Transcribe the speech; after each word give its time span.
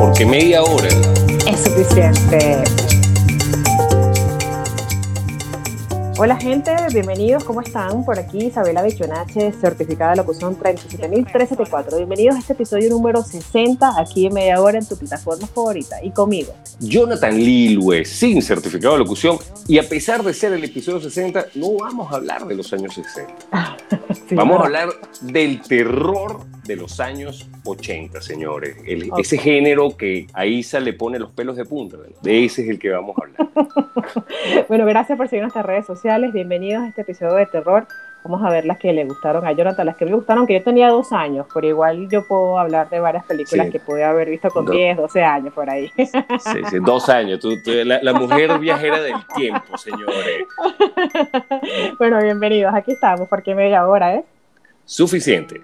porque 0.00 0.24
media 0.24 0.62
hora 0.62 0.88
es 1.46 1.60
suficiente. 1.60 2.64
Hola 6.16 6.36
gente, 6.36 6.74
bienvenidos, 6.92 7.44
¿cómo 7.44 7.60
están? 7.60 8.02
Por 8.06 8.18
aquí 8.18 8.46
Isabela 8.46 8.82
Bichonache, 8.82 9.52
certificada 9.52 10.12
de 10.12 10.16
locución 10.18 10.56
37374. 10.56 11.98
Bienvenidos 11.98 12.36
a 12.36 12.38
este 12.38 12.54
episodio 12.54 12.88
número 12.88 13.22
60, 13.22 14.00
aquí 14.00 14.26
en 14.26 14.34
media 14.34 14.60
hora 14.62 14.78
en 14.78 14.86
tu 14.86 14.96
plataforma 14.96 15.46
favorita. 15.46 16.02
Y 16.02 16.10
conmigo. 16.12 16.54
Jonathan 16.78 17.36
Lilwe, 17.36 18.06
sin 18.06 18.40
certificado 18.40 18.94
de 18.94 19.00
locución. 19.00 19.38
Y 19.68 19.78
a 19.78 19.86
pesar 19.86 20.22
de 20.22 20.32
ser 20.32 20.54
el 20.54 20.64
episodio 20.64 21.00
60, 21.00 21.46
no 21.56 21.74
vamos 21.78 22.10
a 22.10 22.16
hablar 22.16 22.46
de 22.46 22.54
los 22.54 22.72
años 22.72 22.94
60. 22.94 23.76
vamos 24.32 24.60
a 24.60 24.64
hablar 24.64 24.88
del 25.20 25.60
terror 25.60 26.40
de 26.70 26.76
los 26.76 27.00
años 27.00 27.48
80, 27.64 28.20
señores. 28.20 28.76
Ese 29.18 29.38
género 29.38 29.96
que 29.96 30.28
a 30.32 30.46
Isa 30.46 30.78
le 30.78 30.92
pone 30.92 31.18
los 31.18 31.32
pelos 31.32 31.56
de 31.56 31.64
punta. 31.64 31.96
De 32.22 32.44
ese 32.44 32.62
es 32.62 32.68
el 32.68 32.78
que 32.78 32.90
vamos 32.90 33.16
a 33.18 33.24
hablar. 33.24 33.68
bueno, 34.68 34.86
gracias 34.86 35.18
por 35.18 35.26
seguir 35.26 35.42
nuestras 35.42 35.66
redes 35.66 35.84
sociales 35.84 36.32
bienvenidos 36.32 36.84
a 36.84 36.88
este 36.88 37.02
episodio 37.02 37.34
de 37.34 37.46
terror. 37.46 37.88
Vamos 38.22 38.40
a 38.44 38.50
ver 38.50 38.66
las 38.66 38.78
que 38.78 38.92
le 38.92 39.04
gustaron 39.04 39.44
a 39.48 39.52
Jonathan, 39.52 39.84
las 39.84 39.96
que 39.96 40.04
me 40.04 40.12
gustaron, 40.14 40.46
que 40.46 40.54
yo 40.54 40.62
tenía 40.62 40.90
dos 40.90 41.10
años, 41.10 41.48
pero 41.52 41.66
igual 41.66 42.08
yo 42.08 42.24
puedo 42.28 42.56
hablar 42.56 42.88
de 42.88 43.00
varias 43.00 43.24
películas 43.24 43.68
que 43.70 43.80
pude 43.80 44.04
haber 44.04 44.30
visto 44.30 44.48
con 44.50 44.64
10, 44.66 44.96
12 44.96 45.24
años 45.24 45.52
por 45.52 45.68
ahí. 45.68 45.90
Sí, 45.96 46.06
sí, 46.70 46.78
dos 46.84 47.08
años, 47.08 47.40
tú, 47.40 47.50
la, 47.84 48.12
mujer 48.12 48.56
viajera 48.60 49.00
del 49.00 49.26
tiempo, 49.34 49.76
señores. 49.76 50.44
Bueno, 51.98 52.22
bienvenidos, 52.22 52.72
aquí 52.74 52.92
estamos, 52.92 53.28
porque 53.28 53.56
media 53.56 53.86
hora 53.88 54.14
es. 54.14 54.24
Suficiente. 54.84 55.60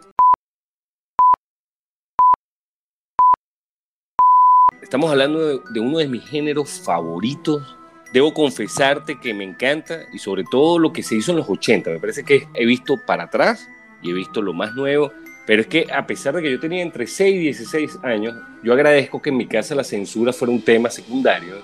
Estamos 4.87 5.11
hablando 5.11 5.59
de 5.59 5.81
uno 5.81 5.99
de 5.99 6.07
mis 6.07 6.25
géneros 6.25 6.80
favoritos. 6.80 7.77
Debo 8.13 8.33
confesarte 8.33 9.19
que 9.19 9.35
me 9.35 9.43
encanta 9.43 10.02
y 10.13 10.21
sobre 10.21 10.45
todo 10.49 10.79
lo 10.79 10.93
que 10.93 11.02
se 11.02 11.16
hizo 11.16 11.33
en 11.33 11.38
los 11.38 11.51
80. 11.51 11.91
Me 11.91 11.99
parece 11.99 12.23
que 12.23 12.47
he 12.55 12.65
visto 12.65 12.97
para 13.05 13.25
atrás 13.25 13.69
y 14.01 14.10
he 14.10 14.15
visto 14.15 14.41
lo 14.41 14.52
más 14.52 14.77
nuevo, 14.77 15.10
pero 15.45 15.63
es 15.63 15.66
que 15.66 15.88
a 15.93 16.07
pesar 16.07 16.37
de 16.37 16.43
que 16.43 16.52
yo 16.52 16.60
tenía 16.60 16.83
entre 16.83 17.09
6 17.09 17.35
y 17.35 17.38
16 17.41 17.99
años, 18.05 18.37
yo 18.63 18.75
agradezco 18.75 19.21
que 19.21 19.30
en 19.30 19.38
mi 19.38 19.49
casa 19.49 19.75
la 19.75 19.83
censura 19.83 20.33
fuera 20.33 20.52
un 20.52 20.63
tema 20.63 20.88
secundario 20.88 21.57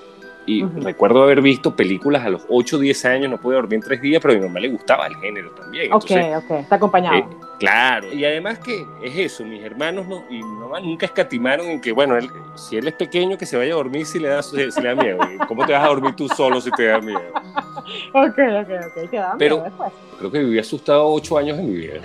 y 0.47 0.65
recuerdo 0.65 1.23
haber 1.23 1.41
visto 1.41 1.77
películas 1.77 2.25
a 2.25 2.31
los 2.31 2.43
8 2.49 2.77
o 2.77 2.79
10 2.81 3.05
años, 3.05 3.31
no 3.31 3.39
pude 3.39 3.57
dormir 3.57 3.75
en 3.75 3.81
tres 3.83 4.01
días, 4.01 4.21
pero 4.21 4.35
a 4.35 4.37
mi 4.37 4.43
mamá 4.43 4.61
le 4.61 4.69
gustaba 4.69 5.07
el 5.07 5.17
género 5.17 5.51
también. 5.51 5.93
ok, 5.93 6.11
ok, 6.37 6.51
está 6.51 6.77
acompañado. 6.77 7.17
Eh, 7.17 7.25
claro, 7.59 8.13
y 8.13 8.25
además 8.25 8.59
que 8.59 8.85
es 9.03 9.17
eso, 9.17 9.45
mis 9.45 9.63
hermanos 9.63 10.07
no, 10.07 10.25
y 10.29 10.43
mi 10.43 10.43
mamá 10.43 10.81
nunca 10.81 11.07
escatimaron 11.07 11.67
en 11.67 11.81
que, 11.81 11.93
bueno, 11.93 12.17
él, 12.17 12.29
si 12.55 12.77
él 12.77 12.89
es 12.89 12.95
pequeño, 12.95 13.39
que 13.39 13.47
se 13.47 13.57
vaya 13.57 13.73
a 13.73 13.77
dormir 13.77 14.05
si 14.05 14.19
le 14.19 14.29
da, 14.29 14.43
si 14.43 14.57
le 14.57 14.69
da 14.71 14.95
miedo. 14.95 15.19
¿Cómo 15.47 15.65
te 15.65 15.73
vas 15.73 15.85
a 15.85 15.89
dormir 15.89 16.15
tú 16.17 16.29
solo 16.29 16.61
si 16.61 16.71
te 16.73 16.87
da 16.87 17.01
miedo? 17.01 17.23
ok, 18.13 18.39
ok, 18.39 18.71
ok, 18.87 19.11
te 19.11 19.17
da 19.17 19.35
pero, 19.39 19.59
después. 19.63 19.93
Creo 20.19 20.31
que 20.31 20.39
viví 20.39 20.59
asustado 20.59 21.07
8 21.13 21.39
años 21.39 21.59
en 21.59 21.73
mi 21.73 21.79
vida. 21.79 22.01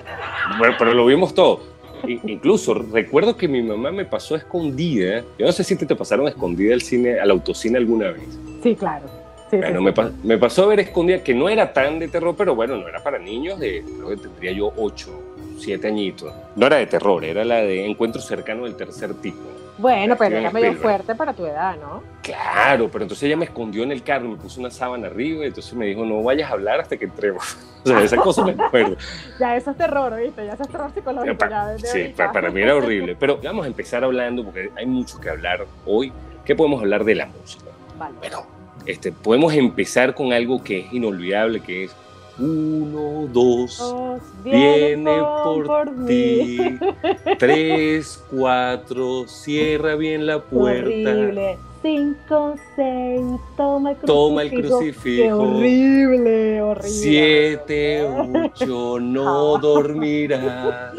Bueno, 0.58 0.76
pero 0.78 0.94
lo 0.94 1.06
vimos 1.06 1.34
todo. 1.34 1.77
Incluso 2.06 2.74
recuerdo 2.74 3.36
que 3.36 3.48
mi 3.48 3.62
mamá 3.62 3.92
me 3.92 4.06
pasó 4.06 4.36
escondida. 4.36 5.24
Yo 5.38 5.46
no 5.46 5.52
sé 5.52 5.64
si 5.64 5.76
te, 5.76 5.86
te 5.86 5.96
pasaron 5.96 6.28
escondida 6.28 6.74
al 6.74 6.82
cine, 6.82 7.20
al 7.20 7.32
autocine 7.32 7.78
alguna 7.78 8.12
vez. 8.12 8.40
Sí, 8.64 8.76
claro. 8.76 9.06
bueno, 9.52 9.82
Me, 9.82 9.94
me, 10.24 10.38
pasó 10.38 10.64
a 10.64 10.68
ver 10.68 10.82
escondida, 10.82 11.24
que 11.24 11.34
no 11.34 11.50
era 11.50 11.72
tan 11.74 12.00
de 12.00 12.08
terror, 12.08 12.36
pero 12.38 12.56
bueno, 12.56 12.76
no 12.76 12.88
era 12.88 13.02
para 13.02 13.20
niños, 13.20 13.60
de, 13.60 13.84
creo 13.84 14.10
que 14.10 14.18
tendría 14.18 14.52
yo 14.52 14.74
8, 14.76 15.27
7 15.58 15.88
añitos. 15.88 16.34
No 16.56 16.68
era 16.68 16.78
de 16.78 16.88
terror, 16.88 17.24
era 17.24 17.44
la 17.44 17.58
de 17.58 17.86
encuentro 17.86 18.22
cercano 18.22 18.66
del 18.66 18.76
tercer 18.76 19.14
tipo. 19.16 19.58
Bueno, 19.78 20.16
pero 20.18 20.38
era 20.38 20.52
medio 20.52 20.74
fuerte 20.74 21.14
para 21.14 21.34
tu 21.34 21.46
edad, 21.46 21.76
¿no? 21.78 22.02
Claro, 22.24 22.90
pero 22.92 23.04
entonces 23.04 23.24
ella 23.24 23.38
me 23.38 23.46
escondió 23.46 23.84
en 23.84 23.92
el 23.92 24.02
carro, 24.02 24.28
me 24.28 24.36
puso 24.36 24.60
una 24.60 24.72
sábana 24.72 25.08
arriba 25.08 25.44
y 25.44 25.48
entonces 25.48 25.74
me 25.76 25.86
dijo, 25.86 26.04
no 26.04 26.24
vayas 26.24 26.50
a 26.50 26.54
hablar 26.54 26.80
hasta 26.80 26.98
que 26.98 27.06
entremos. 27.06 27.58
o 27.84 27.88
sea, 27.88 28.02
esa 28.02 28.18
cosa 28.18 28.44
me 28.44 28.52
acuerdo. 28.52 28.98
ya, 29.40 29.56
eso 29.56 29.72
es 29.72 29.78
terror, 29.78 30.20
¿viste? 30.20 30.46
Ya 30.46 30.54
eso 30.54 30.64
es 30.64 30.70
terror 30.70 30.92
psicológico. 30.94 31.46
sí, 31.84 32.14
para, 32.16 32.50
mí 32.50 32.62
era 32.62 32.76
horrible. 32.76 33.16
Pero 33.20 33.40
vamos 33.44 33.66
a 33.66 33.68
empezar 33.68 34.04
hablando, 34.04 34.44
porque 34.44 34.72
hay 34.76 34.86
mucho 34.88 35.20
que 35.20 35.30
hablar 35.30 35.66
hoy. 35.86 36.12
¿Qué 36.44 36.56
podemos 36.56 36.82
hablar 36.82 37.04
de 37.04 37.16
la 37.16 37.28
música? 37.28 37.66
Vale. 38.00 38.16
Bueno, 38.20 38.46
este, 38.86 39.12
podemos 39.12 39.54
empezar 39.54 40.16
con 40.16 40.34
algo 40.34 40.64
que 40.64 40.80
es 40.80 40.94
inolvidable, 40.94 41.60
que 41.60 41.84
es 41.84 41.96
uno, 42.40 43.28
dos, 43.34 44.22
viene, 44.44 45.20
por, 45.66 45.90
ti. 46.06 46.58
Tres, 47.40 48.24
cuatro, 48.30 49.28
cierra 49.28 49.96
bien 49.96 50.26
la 50.28 50.40
puerta. 50.40 50.90
Horrible. 50.90 51.58
Cinco, 51.82 52.56
seis, 52.76 53.22
toma 53.56 53.92
el 53.92 53.98
crucifijo. 53.98 54.06
Toma 54.06 54.42
el 54.44 54.52
crucifijo. 54.52 55.38
horrible, 55.38 56.62
horrible. 56.62 56.90
Siete, 56.90 58.04
ocho, 58.04 59.00
no 59.02 59.58
dormirás. 59.58 60.94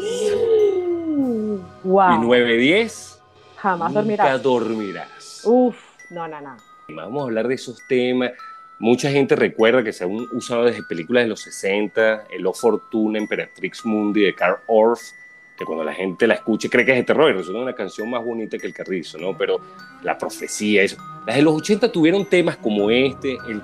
Wow. 1.83 2.15
Y 2.15 2.17
nueve, 2.19 2.57
diez. 2.57 3.21
Jamás 3.57 3.91
nunca 3.93 4.37
dormirás. 4.37 4.43
dormirás. 4.43 5.41
Uf, 5.45 5.77
no, 6.09 6.27
no, 6.27 6.41
no. 6.41 6.57
Vamos 6.95 7.21
a 7.21 7.25
hablar 7.25 7.47
de 7.47 7.55
esos 7.55 7.77
temas. 7.87 8.31
Mucha 8.79 9.11
gente 9.11 9.35
recuerda 9.35 9.83
que 9.83 9.91
se 9.91 10.05
han 10.05 10.11
usado 10.31 10.63
desde 10.63 10.83
películas 10.83 11.23
de 11.23 11.29
los 11.29 11.41
60, 11.41 12.27
El 12.31 12.47
O 12.47 12.53
Fortuna, 12.53 13.19
Emperatrix 13.19 13.85
Mundi 13.85 14.21
de 14.21 14.33
Carl 14.33 14.59
Orff, 14.67 15.11
que 15.57 15.65
cuando 15.65 15.83
la 15.83 15.93
gente 15.93 16.25
la 16.25 16.35
escuche 16.35 16.69
cree 16.69 16.85
que 16.85 16.93
es 16.93 16.97
de 16.99 17.03
terror, 17.03 17.29
y 17.29 17.33
resulta 17.33 17.59
una 17.59 17.73
canción 17.73 18.09
más 18.09 18.23
bonita 18.23 18.57
que 18.57 18.65
el 18.65 18.73
carrizo, 18.73 19.17
¿no? 19.17 19.37
Pero 19.37 19.59
la 20.01 20.17
profecía, 20.17 20.81
eso. 20.81 20.95
Las 21.27 21.35
de 21.35 21.41
los 21.41 21.55
80 21.55 21.91
tuvieron 21.91 22.25
temas 22.25 22.55
como 22.55 22.89
este, 22.89 23.37
el 23.49 23.61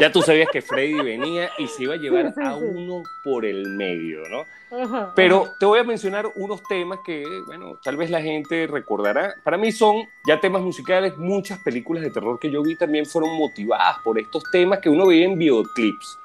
ya 0.00 0.12
tú 0.12 0.22
sabías 0.22 0.48
que 0.52 0.62
Freddy 0.62 0.94
venía 0.94 1.50
y 1.58 1.66
se 1.66 1.84
iba 1.84 1.94
a 1.94 1.96
llevar 1.96 2.32
a 2.40 2.56
uno 2.56 3.02
por 3.24 3.44
el 3.44 3.66
medio, 3.68 4.22
¿no? 4.28 4.44
Pero 5.14 5.48
te 5.58 5.66
voy 5.66 5.78
a 5.78 5.84
mencionar 5.84 6.26
unos 6.36 6.62
temas 6.64 7.00
que, 7.04 7.24
bueno, 7.46 7.78
tal 7.82 7.96
vez 7.96 8.10
la 8.10 8.20
gente 8.20 8.66
recordará. 8.66 9.34
Para 9.42 9.56
mí 9.56 9.72
son 9.72 10.04
ya 10.26 10.40
temas 10.40 10.62
musicales, 10.62 11.16
muchas 11.16 11.58
películas 11.60 12.02
de 12.02 12.10
terror 12.10 12.38
que 12.38 12.50
yo 12.50 12.62
vi 12.62 12.76
también 12.76 13.06
fueron 13.06 13.36
motivadas 13.36 13.96
por 14.04 14.18
estos 14.18 14.42
temas 14.52 14.78
que 14.80 14.90
uno 14.90 15.06
veía 15.06 15.24
en 15.24 15.38
videoclips. 15.38 16.18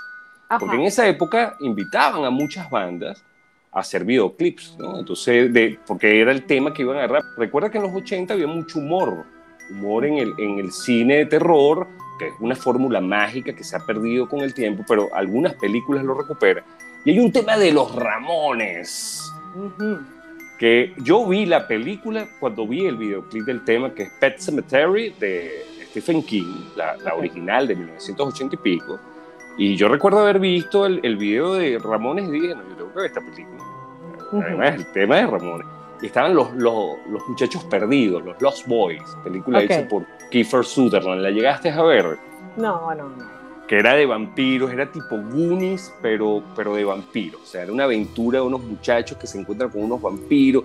Porque 0.59 0.75
en 0.75 0.84
esa 0.84 1.07
época 1.07 1.55
invitaban 1.61 2.25
a 2.25 2.29
muchas 2.29 2.69
bandas 2.69 3.23
a 3.72 3.79
hacer 3.79 4.05
videoclips, 4.05 4.78
¿no? 4.78 5.00
Entonces, 5.00 5.51
de, 5.51 5.79
porque 5.88 6.22
era 6.22 6.31
el 6.31 6.44
tema 6.44 6.73
que 6.73 6.84
iban 6.84 6.97
a 6.97 7.05
agarrar. 7.05 7.23
Recuerda 7.38 7.72
que 7.72 7.79
en 7.79 7.85
los 7.85 7.94
80 7.94 8.34
había 8.34 8.45
mucho 8.45 8.79
humor, 8.79 9.25
humor 9.69 10.06
en 10.06 10.18
el, 10.18 10.34
en 10.38 10.59
el 10.59 10.72
cine 10.72 11.18
de 11.18 11.25
terror, 11.25 11.88
que 12.19 12.28
es 12.28 12.34
una 12.40 12.56
fórmula 12.56 13.01
mágica 13.01 13.53
que 13.53 13.63
se 13.63 13.75
ha 13.75 13.79
perdido 13.79 14.28
con 14.28 14.41
el 14.41 14.53
tiempo, 14.53 14.84
pero 14.88 15.09
algunas 15.13 15.53
películas 15.56 16.03
lo 16.03 16.13
recuperan. 16.13 16.63
Y 17.06 17.12
hay 17.12 17.19
un 17.19 17.31
tema 17.31 17.57
de 17.57 17.72
los 17.72 17.94
Ramones. 17.96 19.31
Que 20.57 20.94
yo 20.97 21.28
vi 21.28 21.46
la 21.46 21.68
película 21.68 22.28
cuando 22.40 22.66
vi 22.66 22.85
el 22.85 22.96
videoclip 22.96 23.44
del 23.46 23.66
tema, 23.66 23.94
que 23.94 24.03
es 24.03 24.09
Pet 24.19 24.40
Cemetery 24.40 25.13
de 25.19 25.66
Stephen 25.90 26.23
King, 26.23 26.72
la, 26.75 27.13
original 27.16 27.68
de 27.68 27.75
1980 27.75 28.56
y 28.56 28.57
pico. 28.59 29.00
Y 29.57 29.75
yo 29.75 29.88
recuerdo 29.90 30.19
haber 30.19 30.40
visto 30.40 30.85
el, 30.85 31.00
el 31.03 31.18
video 31.18 31.56
de 31.56 31.78
Ramones 31.78 32.29
y 32.29 32.31
dije, 32.31 32.56
no, 32.56 32.63
yo 32.69 32.75
tengo 32.75 32.94
que 32.94 32.96
ver 32.96 33.06
esta 33.07 33.22
película. 33.22 33.63
Además, 34.31 34.75
el 34.75 34.91
tema 34.94 35.18
de 35.18 35.28
Ramones. 35.28 35.68
Y 36.03 36.08
estaban 36.08 36.36
los, 36.36 36.53
los, 36.53 36.97
los, 37.09 37.28
muchachos 37.28 37.64
perdidos, 37.64 38.24
los 38.24 38.40
Lost 38.41 38.68
Boys, 38.68 39.02
película 39.24 39.64
hecha 39.64 39.88
por 39.88 40.06
Kiefer 40.30 40.64
Sutherland. 40.64 41.22
¿La 41.22 41.31
llegaste 41.31 41.72
a 41.72 41.81
ver? 41.81 42.19
No, 42.58 42.94
no, 42.94 43.09
no 43.09 43.44
que 43.68 43.80
era 43.80 43.94
de 43.94 44.06
vampiros, 44.06 44.72
era 44.72 44.91
tipo 44.91 45.18
Goonies, 45.18 45.94
pero, 46.02 46.44
pero 46.56 46.75
de 46.75 46.84
vampiros. 46.84 47.41
O 47.41 47.46
sea, 47.46 47.64
era 47.64 47.72
una 47.72 47.86
aventura 47.86 48.40
de 48.40 48.46
unos 48.46 48.64
muchachos 48.64 49.18
que 49.18 49.28
se 49.28 49.40
encuentran 49.40 49.70
con 49.70 49.84
unos 49.84 50.02
vampiros. 50.02 50.64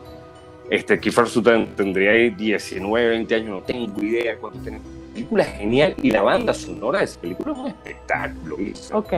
Este, 0.69 0.99
Kiefer 0.99 1.26
Sutherland 1.26 1.75
tendría 1.76 2.12
19, 2.12 3.08
20 3.08 3.34
años, 3.34 3.49
no 3.49 3.62
tengo 3.62 4.02
idea 4.02 4.37
cuánto 4.37 4.58
tenía. 4.58 4.81
Película 5.14 5.44
genial 5.44 5.94
y 6.02 6.11
la 6.11 6.23
banda 6.23 6.52
sonora 6.55 6.99
de 6.99 7.06
esa 7.06 7.20
película 7.20 7.52
es 7.52 7.58
un 7.58 7.67
espectáculo. 7.69 8.56
Ok, 8.93 9.12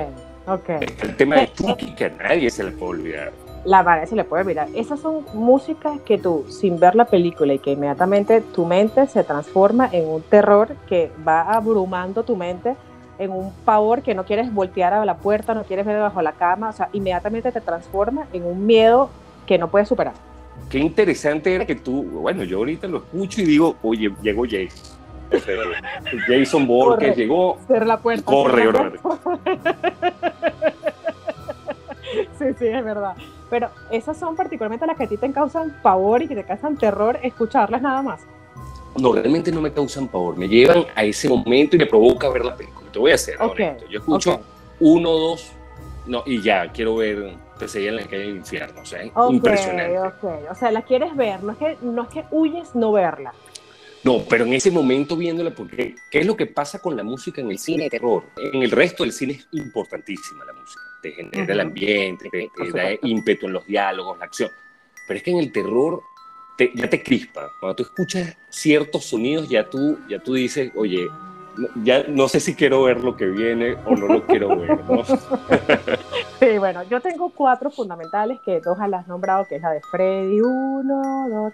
ok. 0.47 0.69
El 1.03 1.17
tema 1.17 1.37
de 1.37 1.53
Chucky 1.53 1.95
que 1.95 2.05
a 2.07 2.11
nadie 2.11 2.51
se 2.51 2.65
le 2.65 2.71
puede 2.71 2.91
olvidar. 2.93 3.33
La 3.65 3.83
verdad 3.83 4.07
se 4.07 4.17
le 4.17 4.25
puede 4.25 4.43
olvidar. 4.43 4.69
Esas 4.75 5.01
son 5.01 5.25
músicas 5.35 6.01
que 6.01 6.17
tú, 6.19 6.47
sin 6.49 6.81
ver 6.81 6.95
la 6.95 7.05
película 7.05 7.53
y 7.53 7.59
que 7.59 7.73
inmediatamente 7.73 8.41
tu 8.41 8.65
mente 8.65 9.07
se 9.07 9.23
transforma 9.23 9.89
en 9.93 10.09
un 10.09 10.23
terror 10.23 10.77
que 10.89 11.13
va 11.27 11.43
abrumando 11.43 12.23
tu 12.23 12.37
mente 12.37 12.77
en 13.21 13.31
un 13.31 13.53
pavor 13.67 14.01
que 14.03 14.15
no 14.15 14.25
quieres 14.25 14.53
voltear 14.53 14.95
a 14.95 15.05
la 15.05 15.19
puerta, 15.19 15.53
no 15.53 15.65
quieres 15.65 15.85
ver 15.85 15.97
debajo 15.97 16.19
de 16.19 16.25
la 16.25 16.33
cama, 16.33 16.71
o 16.71 16.73
sea, 16.73 16.89
inmediatamente 16.95 17.53
te 17.53 17.61
transforma 17.61 18.27
en 18.33 18.47
un 18.47 18.65
miedo 18.65 19.11
que 19.47 19.59
no 19.59 19.69
puedes 19.69 19.89
superar. 19.89 20.15
Qué 20.71 20.79
interesante 20.79 21.55
era 21.55 21.67
que 21.67 21.75
tú, 21.75 22.03
bueno, 22.03 22.45
yo 22.45 22.57
ahorita 22.59 22.89
lo 22.89 22.97
escucho 22.99 23.43
y 23.43 23.45
digo, 23.45 23.77
oye, 23.83 24.11
llegó 24.23 24.45
Jason. 24.45 24.99
Jason 26.27 26.67
Bourne 26.67 26.99
que 26.99 27.15
llegó. 27.15 27.59
La 27.69 27.99
puerta. 27.99 28.25
Corre, 28.25 28.65
sí, 32.39 32.47
sí, 32.59 32.67
es 32.67 32.85
verdad. 32.85 33.15
Pero 33.51 33.69
esas 33.91 34.17
son 34.17 34.37
particularmente 34.37 34.87
las 34.87 34.97
que 34.97 35.05
a 35.05 35.09
ti 35.09 35.17
te 35.17 35.31
causan 35.33 35.77
pavor 35.83 36.23
y 36.23 36.29
que 36.29 36.37
te 36.37 36.45
causan 36.45 36.77
terror 36.77 37.19
escucharlas 37.23 37.83
nada 37.83 38.01
más. 38.01 38.23
No, 38.97 39.13
realmente 39.13 39.53
no 39.53 39.61
me 39.61 39.73
causan 39.73 40.09
pavor, 40.09 40.37
me 40.37 40.49
llevan 40.49 40.85
a 40.95 41.05
ese 41.05 41.29
momento 41.29 41.77
y 41.77 41.81
me 41.81 41.87
provoca 41.87 42.29
ver 42.29 42.45
la 42.45 42.57
película. 42.57 42.91
Te 42.91 42.99
voy 42.99 43.13
a 43.13 43.15
hacer, 43.15 43.41
okay. 43.41 43.77
Yo 43.89 43.99
escucho 43.99 44.41
uno, 44.81 45.11
dos, 45.11 45.53
no, 46.07 46.23
y 46.27 46.41
ya, 46.43 46.71
quiero 46.73 46.97
ver 46.97 47.35
Pesadilla 47.59 47.91
en 47.91 47.97
la 47.97 48.03
calle 48.05 48.19
del 48.19 48.37
infierno, 48.37 48.81
o 48.81 48.85
sea, 48.85 49.05
impresionante. 49.05 49.99
O 50.51 50.55
sea, 50.55 50.71
la 50.73 50.83
quieres 50.83 51.15
ver, 51.15 51.43
no 51.43 51.53
es 51.53 51.59
que, 51.59 51.77
no 51.83 52.03
es 52.03 52.09
que 52.09 52.25
huyes 52.31 52.75
no 52.75 52.91
verla. 52.91 53.35
No, 54.03 54.25
pero 54.29 54.45
en 54.45 54.55
ese 54.55 54.71
momento 54.71 55.17
viéndola, 55.17 55.55
porque 55.55 55.95
¿qué 56.11 56.21
es 56.21 56.27
lo 56.27 56.37
que 56.37 56.47
pasa 56.47 56.81
con 56.81 56.97
la 56.97 57.03
música 57.03 57.41
en 57.41 57.51
el 57.51 57.59
cine 57.59 57.85
de 57.85 57.91
terror? 57.91 58.25
En 58.37 58.63
el 58.63 58.71
resto 58.71 59.03
del 59.03 59.13
cine 59.13 59.35
es 59.35 59.49
importantísima 59.53 60.45
la 60.45 60.55
música. 60.55 60.81
Te 61.03 61.13
genera 61.13 61.53
el 61.53 61.61
ambiente, 61.61 62.31
te, 62.31 62.49
da 62.73 62.91
ímpetu 63.03 63.47
en 63.47 63.53
los 63.53 63.67
diálogos, 63.67 64.19
la 64.19 64.25
acción. 64.25 64.51
Pero 65.07 65.19
es 65.19 65.23
que 65.23 65.31
en 65.31 65.39
el 65.39 65.53
terror 65.53 66.03
ya 66.75 66.89
te 66.89 67.03
crispa. 67.03 67.51
Cuando 67.61 67.77
tú 67.77 67.83
escuchas 67.85 68.37
ciertos 68.49 69.05
sonidos, 69.05 69.49
ya 69.49 69.69
tú, 69.69 69.99
ya 70.09 70.19
tú 70.19 70.35
dices, 70.35 70.71
oye, 70.75 71.09
ya 71.83 72.05
no 72.05 72.29
sé 72.29 72.41
si 72.41 72.55
quiero 72.55 72.83
ver 72.83 73.03
lo 73.03 73.17
que 73.17 73.27
viene 73.27 73.77
o 73.85 73.97
no 73.97 74.07
lo 74.07 74.27
quiero 74.27 74.57
ver, 74.57 74.83
¿no? 74.85 75.05
sí, 76.41 76.59
bueno, 76.59 76.83
yo 76.85 77.01
tengo 77.01 77.31
cuatro 77.31 77.71
fundamentales 77.71 78.41
que 78.45 78.61
dos 78.61 78.79
las 78.79 79.03
has 79.03 79.09
nombrado, 79.09 79.47
que 79.47 79.57
es 79.57 79.63
la 79.63 79.73
de 79.73 79.81
Freddy, 79.91 80.41
uno, 80.41 81.29
dos. 81.29 81.53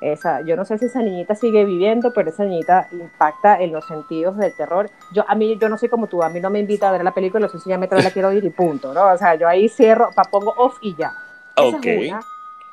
Esa, 0.00 0.42
yo 0.42 0.54
no 0.56 0.64
sé 0.64 0.78
si 0.78 0.86
esa 0.86 1.02
niñita 1.02 1.34
sigue 1.34 1.64
viviendo, 1.64 2.12
pero 2.12 2.30
esa 2.30 2.44
niñita 2.44 2.88
impacta 2.92 3.60
en 3.60 3.72
los 3.72 3.86
sentidos 3.86 4.36
del 4.36 4.54
terror. 4.54 4.90
Yo, 5.12 5.24
a 5.26 5.34
mí, 5.34 5.58
yo 5.60 5.68
no 5.68 5.76
soy 5.76 5.88
como 5.88 6.06
tú, 6.06 6.22
a 6.22 6.28
mí 6.28 6.40
no 6.40 6.50
me 6.50 6.60
invita 6.60 6.88
a 6.88 6.92
ver 6.92 7.02
la 7.02 7.12
película, 7.12 7.40
no 7.40 7.48
sé 7.48 7.58
si 7.58 7.70
ya 7.70 7.78
me 7.78 7.88
trae 7.88 8.02
la 8.02 8.10
quiero 8.10 8.32
ir 8.32 8.44
y 8.44 8.50
punto, 8.50 8.94
¿no? 8.94 9.12
O 9.12 9.18
sea, 9.18 9.34
yo 9.34 9.48
ahí 9.48 9.68
cierro, 9.68 10.10
pongo 10.30 10.54
off 10.56 10.78
y 10.82 10.94
ya. 10.94 11.12
Esa 11.56 11.78
es 11.78 12.10
una. 12.10 12.20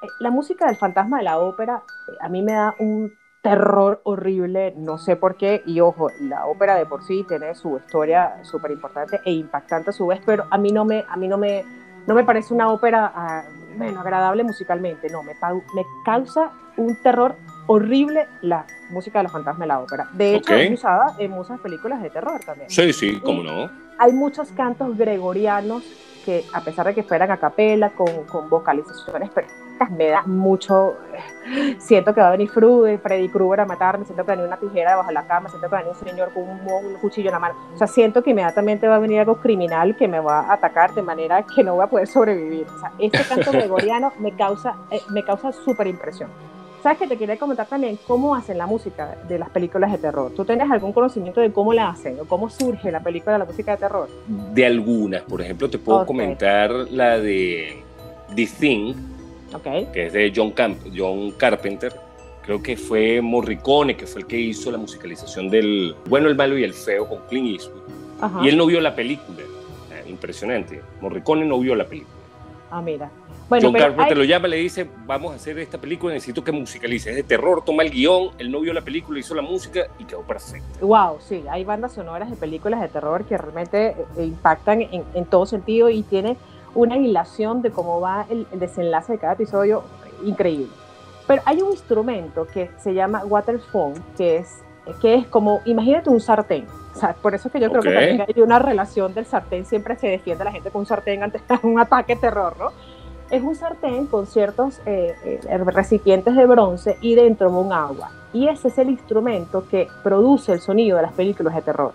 Eh, 0.01 0.07
la 0.19 0.29
música 0.29 0.67
del 0.67 0.75
fantasma 0.75 1.17
de 1.17 1.23
la 1.23 1.39
ópera, 1.39 1.81
eh, 2.07 2.17
a 2.19 2.29
mí 2.29 2.41
me 2.43 2.53
da 2.53 2.75
un 2.79 3.13
terror 3.41 4.01
horrible, 4.03 4.73
no 4.75 4.97
sé 4.97 5.15
por 5.15 5.35
qué, 5.35 5.61
y 5.67 5.79
ojo, 5.79 6.09
la 6.19 6.47
ópera 6.47 6.75
de 6.75 6.87
por 6.87 7.03
sí 7.03 7.23
tiene 7.27 7.53
su 7.53 7.77
historia 7.77 8.43
súper 8.43 8.71
importante 8.71 9.21
e 9.23 9.31
impactante 9.31 9.91
a 9.91 9.93
su 9.93 10.07
vez, 10.07 10.19
pero 10.25 10.45
a 10.49 10.57
mí 10.57 10.71
no 10.71 10.83
me, 10.83 11.05
a 11.07 11.15
mí 11.15 11.27
no 11.27 11.37
me, 11.37 11.63
no 12.07 12.15
me 12.15 12.23
parece 12.23 12.53
una 12.53 12.69
ópera 12.69 13.11
ah, 13.15 13.43
bueno, 13.77 13.99
agradable 13.99 14.43
musicalmente, 14.43 15.09
no, 15.09 15.23
me, 15.23 15.33
me 15.33 15.85
causa 16.03 16.51
un 16.77 16.95
terror 17.01 17.35
horrible 17.67 18.27
la 18.41 18.65
música 18.89 19.19
de 19.19 19.23
los 19.23 19.31
fantasmas 19.31 19.61
de 19.61 19.67
la 19.67 19.79
ópera. 19.79 20.07
De 20.13 20.35
hecho, 20.35 20.53
es 20.53 20.71
usada 20.71 21.15
en 21.17 21.31
muchas 21.31 21.59
películas 21.59 22.01
de 22.01 22.09
terror 22.09 22.39
también. 22.45 22.69
Sí, 22.69 22.93
sí, 22.93 23.19
cómo 23.23 23.43
no. 23.43 23.69
Hay 23.97 24.13
muchos 24.13 24.51
cantos 24.51 24.97
gregorianos 24.97 25.83
que, 26.25 26.43
a 26.53 26.61
pesar 26.61 26.87
de 26.87 26.95
que 26.95 27.03
fueran 27.03 27.31
a 27.31 27.37
capela, 27.37 27.91
con, 27.91 28.25
con 28.25 28.49
vocalizaciones 28.49 29.29
me 29.91 30.07
da 30.07 30.23
mucho. 30.25 30.95
Siento 31.77 32.13
que 32.13 32.21
va 32.21 32.29
a 32.29 32.31
venir 32.31 32.49
Freddy 32.49 33.29
Krueger 33.29 33.61
a 33.61 33.65
matarme, 33.65 34.05
siento 34.05 34.23
que 34.23 34.27
va 34.27 34.33
a 34.33 34.35
venir 34.37 34.47
una 34.47 34.57
tijera 34.57 34.91
debajo 34.91 35.07
de 35.07 35.13
la 35.13 35.27
cama, 35.27 35.49
siento 35.49 35.67
que 35.67 35.71
va 35.71 35.79
a 35.79 35.83
venir 35.83 35.97
un 35.99 36.07
señor 36.07 36.33
con 36.33 36.43
un, 36.43 36.95
cuchillo 37.01 37.29
en 37.29 37.33
la 37.33 37.39
mano. 37.39 37.55
O 37.73 37.77
sea, 37.77 37.87
siento 37.87 38.23
que 38.23 38.31
inmediatamente 38.31 38.87
va 38.87 38.95
a 38.95 38.99
venir 38.99 39.19
algo 39.19 39.37
criminal 39.37 39.95
que 39.95 40.07
me 40.07 40.19
va 40.19 40.41
a 40.41 40.53
atacar 40.53 40.93
de 40.93 41.01
manera 41.01 41.43
que 41.43 41.63
no 41.63 41.75
voy 41.75 41.83
a 41.83 41.87
poder 41.87 42.07
sobrevivir. 42.07 42.67
O 42.67 42.79
sea, 42.79 42.91
este 42.99 43.23
canto 43.23 43.51
gregoriano 43.53 44.11
me 44.19 44.35
causa, 44.35 44.75
eh, 44.91 45.01
me 45.09 45.23
causa 45.23 45.51
súper 45.51 45.87
impresión. 45.87 46.29
¿Sabes 46.85 46.99
que 46.99 47.07
te 47.07 47.17
quería 47.17 47.39
comentar 47.39 47.65
también 47.65 47.97
cómo 48.05 48.35
hacen 48.35 48.59
la 48.59 48.67
música 48.67 49.17
de 49.27 49.39
las 49.39 49.49
películas 49.49 49.91
de 49.91 49.97
terror? 49.97 50.31
¿Tú 50.35 50.45
tienes 50.45 50.69
algún 50.69 50.93
conocimiento 50.93 51.41
de 51.41 51.51
cómo 51.51 51.73
la 51.73 51.89
hacen 51.89 52.19
o 52.19 52.25
cómo 52.25 52.47
surge 52.47 52.91
la 52.91 52.99
película 52.99 53.33
de 53.33 53.39
la 53.39 53.45
música 53.45 53.71
de 53.71 53.77
terror? 53.77 54.07
De 54.53 54.63
algunas, 54.67 55.23
por 55.23 55.41
ejemplo, 55.41 55.67
te 55.67 55.79
puedo 55.79 56.05
comentar 56.05 56.69
la 56.69 57.17
de 57.17 57.81
The 58.35 58.45
Thing, 58.59 58.93
que 59.91 60.05
es 60.05 60.13
de 60.13 60.31
John, 60.35 60.51
Camp 60.51 60.77
John 60.95 61.31
Carpenter. 61.31 61.91
Creo 62.43 62.61
que 62.61 62.77
fue 62.77 63.19
Morricone, 63.19 63.97
que 63.97 64.05
fue 64.05 64.21
el 64.21 64.27
que 64.27 64.39
hizo 64.39 64.69
la 64.71 64.77
musicalización 64.77 65.49
del 65.49 65.95
Bueno, 66.07 66.29
el 66.29 66.35
Malo 66.35 66.55
y 66.55 66.63
el 66.63 66.75
Feo 66.75 67.09
con 67.09 67.17
Clint 67.27 67.61
Eastwood. 67.61 68.43
Y 68.43 68.49
él 68.49 68.57
no 68.57 68.67
vio 68.67 68.79
la 68.79 68.93
película. 68.93 69.39
Eh, 69.39 70.07
impresionante. 70.07 70.83
Morricone 71.01 71.45
no 71.45 71.57
vio 71.57 71.73
la 71.73 71.87
película. 71.87 72.13
Ah, 72.69 72.79
mira. 72.79 73.09
Bueno, 73.47 73.69
John 73.69 73.79
Carpenter 73.79 74.17
lo 74.17 74.23
llama, 74.23 74.47
le 74.47 74.57
dice, 74.57 74.87
vamos 75.05 75.31
a 75.31 75.35
hacer 75.35 75.59
esta 75.59 75.77
película, 75.77 76.13
necesito 76.13 76.43
que 76.43 76.51
musicalice. 76.51 77.11
Es 77.11 77.15
de 77.15 77.23
terror, 77.23 77.63
toma 77.63 77.83
el 77.83 77.91
guion, 77.91 78.31
él 78.39 78.51
no 78.51 78.59
vio 78.61 78.73
la 78.73 78.81
película, 78.81 79.19
hizo 79.19 79.35
la 79.35 79.43
música 79.43 79.81
y 79.99 80.05
quedó 80.05 80.21
perfecto. 80.21 80.85
Wow, 80.85 81.17
sí, 81.19 81.43
hay 81.49 81.63
bandas 81.63 81.93
sonoras 81.93 82.29
de 82.29 82.35
películas 82.35 82.81
de 82.81 82.87
terror 82.87 83.23
que 83.25 83.37
realmente 83.37 83.95
eh, 84.17 84.23
impactan 84.23 84.81
en, 84.81 85.03
en 85.13 85.25
todo 85.25 85.45
sentido 85.45 85.89
y 85.89 86.01
tiene 86.03 86.37
una 86.75 86.97
hilación 86.97 87.61
de 87.61 87.71
cómo 87.71 88.01
va 88.01 88.25
el, 88.29 88.45
desenlace 88.51 89.13
de 89.13 89.19
cada 89.19 89.33
episodio 89.33 89.83
increíble. 90.23 90.67
Pero 91.25 91.41
hay 91.45 91.61
un 91.61 91.71
instrumento 91.71 92.45
que 92.45 92.69
se 92.77 92.93
llama 92.93 93.23
waterphone, 93.25 93.95
que 94.15 94.37
es, 94.37 94.61
que 95.01 95.15
es 95.15 95.27
como, 95.27 95.61
imagínate 95.65 96.09
un 96.09 96.19
sartén. 96.19 96.67
O 96.93 96.99
sea, 96.99 97.13
por 97.13 97.33
eso 97.33 97.47
es 97.47 97.51
que 97.51 97.59
yo 97.59 97.69
creo 97.69 97.81
que 97.81 97.91
también 97.91 98.21
hay 98.21 98.41
una 98.41 98.59
relación 98.59 99.13
del 99.13 99.25
sartén, 99.25 99.65
siempre 99.65 99.97
se 99.97 100.07
defiende 100.07 100.43
la 100.43 100.51
gente 100.51 100.69
con 100.69 100.81
un 100.81 100.85
sartén 100.85 101.23
ante 101.23 101.41
un 101.63 101.79
ataque 101.79 102.15
de 102.15 102.21
terror, 102.21 102.55
¿no? 102.59 102.71
Es 103.31 103.41
un 103.41 103.55
sartén 103.55 104.05
con 104.05 104.27
ciertos 104.27 104.79
eh, 104.85 105.15
eh, 105.25 105.57
recipientes 105.57 106.35
de 106.35 106.45
bronce 106.45 106.97
y 107.01 107.15
dentro 107.15 107.49
un 107.49 107.73
agua. 107.73 108.11
Y 108.33 108.47
ese 108.47 108.67
es 108.67 108.77
el 108.77 108.89
instrumento 108.89 109.67
que 109.67 109.87
produce 110.03 110.53
el 110.53 110.59
sonido 110.59 110.97
de 110.97 111.03
las 111.03 111.13
películas 111.13 111.55
de 111.55 111.61
terror. 111.61 111.93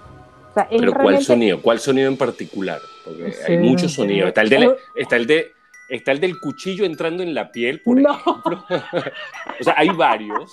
Pero 0.55 0.93
¿cuál 0.93 1.23
sonido? 1.23 1.61
¿Cuál 1.63 1.79
sonido 1.79 2.09
en 2.09 2.17
particular? 2.17 2.81
Porque 3.05 3.35
hay 3.47 3.59
muchos 3.59 3.93
sonidos. 3.93 4.29
Está 4.29 4.43
el, 4.43 4.49
de, 4.49 4.77
está, 4.97 5.17
el 5.17 5.27
de, 5.27 5.53
está 5.89 6.13
el 6.13 6.21
del 6.21 6.41
cuchillo 6.41 6.85
entrando 6.85 7.23
en 7.23 7.35
la 7.35 7.53
piel, 7.53 7.81
por 7.81 7.99
ejemplo. 8.01 8.65
o 9.61 9.65
sea, 9.65 9.75
hay 9.77 9.89
varios. 9.91 10.51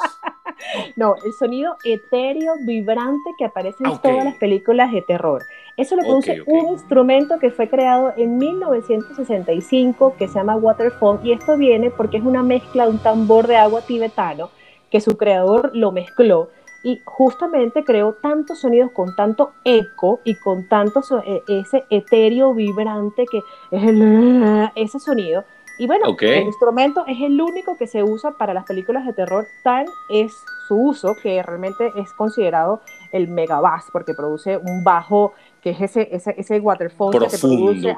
No, 0.96 1.16
el 1.24 1.34
sonido 1.34 1.76
etéreo, 1.84 2.54
vibrante 2.66 3.32
que 3.38 3.46
aparece 3.46 3.84
en 3.84 3.98
todas 4.00 4.24
las 4.24 4.36
películas 4.36 4.92
de 4.92 5.02
terror. 5.02 5.44
Eso 5.78 5.96
lo 5.96 6.02
produce 6.02 6.42
un 6.48 6.70
instrumento 6.70 7.38
que 7.38 7.52
fue 7.52 7.70
creado 7.70 8.12
en 8.18 8.40
1965 8.40 10.16
que 10.18 10.28
se 10.28 10.34
llama 10.34 10.56
waterphone 10.56 11.20
y 11.24 11.34
esto 11.34 11.56
viene 11.56 11.92
porque 11.92 12.18
es 12.18 12.24
una 12.24 12.42
mezcla 12.42 12.86
de 12.86 12.92
un 12.92 12.98
tambor 12.98 13.46
de 13.46 13.58
agua 13.58 13.82
tibetano 13.82 14.50
que 14.90 15.00
su 15.02 15.16
creador 15.18 15.70
lo 15.76 15.92
mezcló 15.92 16.50
y 16.84 17.02
justamente 17.06 17.84
creó 17.84 18.14
tantos 18.14 18.60
sonidos 18.60 18.92
con 18.92 19.16
tanto 19.16 19.52
eco 19.66 20.20
y 20.24 20.36
con 20.36 20.68
tanto 20.68 21.02
e, 21.24 21.44
ese 21.48 21.86
etéreo 21.92 22.56
vibrante 22.56 23.26
que 23.30 23.44
es 23.72 23.84
el, 23.84 24.70
ese 24.76 25.00
sonido. 25.00 25.44
Y 25.80 25.86
bueno, 25.86 26.16
el 26.20 26.44
instrumento 26.44 27.06
es 27.06 27.22
el 27.22 27.40
único 27.40 27.78
que 27.78 27.86
se 27.86 28.02
usa 28.02 28.32
para 28.32 28.54
las 28.54 28.66
películas 28.66 29.06
de 29.06 29.14
terror, 29.14 29.46
tal 29.64 29.86
es 30.10 30.34
su 30.68 30.76
uso 30.76 31.16
que 31.22 31.42
realmente 31.44 31.92
es 31.96 32.12
considerado 32.14 32.82
el 33.12 33.28
mega 33.28 33.60
bass, 33.60 33.86
porque 33.92 34.14
produce 34.14 34.58
un 34.58 34.84
bajo 34.84 35.34
que 35.68 35.84
es 35.84 35.92
ese, 35.92 36.08
ese, 36.16 36.36
ese 36.38 36.60
waterphone 36.60 37.12
que 37.12 37.28
te 37.28 37.38
produce. 37.38 37.90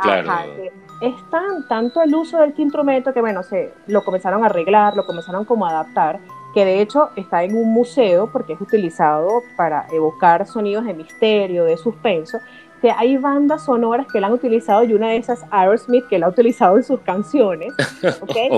es 1.02 1.30
tan, 1.30 1.68
tanto 1.68 2.02
el 2.02 2.16
uso 2.16 2.40
del 2.40 2.54
instrumento 2.58 3.14
que, 3.14 3.22
bueno, 3.22 3.44
se 3.44 3.72
lo 3.88 4.04
comenzaron 4.04 4.44
a 4.44 4.48
arreglar, 4.48 4.96
lo 4.96 5.06
comenzaron 5.06 5.46
como 5.46 5.68
a 5.68 5.70
adaptar, 5.70 6.20
que 6.56 6.66
de 6.66 6.82
hecho 6.82 7.10
está 7.16 7.44
en 7.44 7.56
un 7.56 7.72
museo 7.72 8.32
porque 8.32 8.54
es 8.54 8.62
utilizado 8.62 9.44
para 9.56 9.86
evocar 9.92 10.48
sonidos 10.48 10.86
de 10.86 10.96
misterio, 10.96 11.66
de 11.66 11.78
suspenso, 11.78 12.40
que 12.82 12.92
hay 12.92 13.18
bandas 13.18 13.66
sonoras 13.66 14.08
que 14.12 14.20
la 14.20 14.28
han 14.28 14.34
utilizado 14.34 14.84
y 14.84 14.94
una 14.94 15.10
de 15.10 15.18
esas 15.18 15.46
Aerosmith 15.52 16.08
que 16.08 16.20
la 16.20 16.28
ha 16.28 16.30
utilizado 16.30 16.78
en 16.78 16.84
sus 16.84 17.00
canciones. 17.02 17.74
¿okay? 18.22 18.50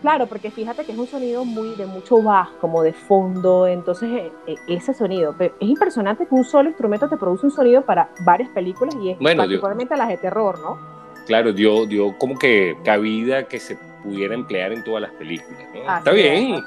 claro, 0.00 0.26
porque 0.26 0.50
fíjate 0.50 0.84
que 0.84 0.92
es 0.92 0.98
un 0.98 1.06
sonido 1.06 1.44
muy 1.44 1.74
de 1.74 1.86
mucho 1.86 2.22
bajo, 2.22 2.56
como 2.60 2.82
de 2.82 2.92
fondo, 2.92 3.66
entonces 3.66 4.10
eh, 4.10 4.32
eh, 4.46 4.54
ese 4.68 4.94
sonido. 4.94 5.34
es 5.38 5.50
impresionante 5.60 6.26
que 6.26 6.34
un 6.34 6.44
solo 6.44 6.68
instrumento 6.68 7.08
te 7.08 7.16
produce 7.16 7.46
un 7.46 7.52
sonido 7.52 7.82
para 7.82 8.10
varias 8.24 8.50
películas 8.50 8.94
y 9.02 9.10
es 9.10 9.18
particularmente 9.18 9.96
las 9.96 10.08
de 10.08 10.16
terror, 10.16 10.58
¿no? 10.60 10.78
Claro, 11.26 11.52
dio, 11.52 11.86
dio 11.86 12.16
como 12.18 12.38
que 12.38 12.76
cabida 12.84 13.48
que 13.48 13.58
se 13.58 13.76
pudiera 14.06 14.34
emplear 14.34 14.72
en 14.72 14.84
todas 14.84 15.02
las 15.02 15.10
películas. 15.12 15.60
Está 15.98 16.12
bien. 16.12 16.62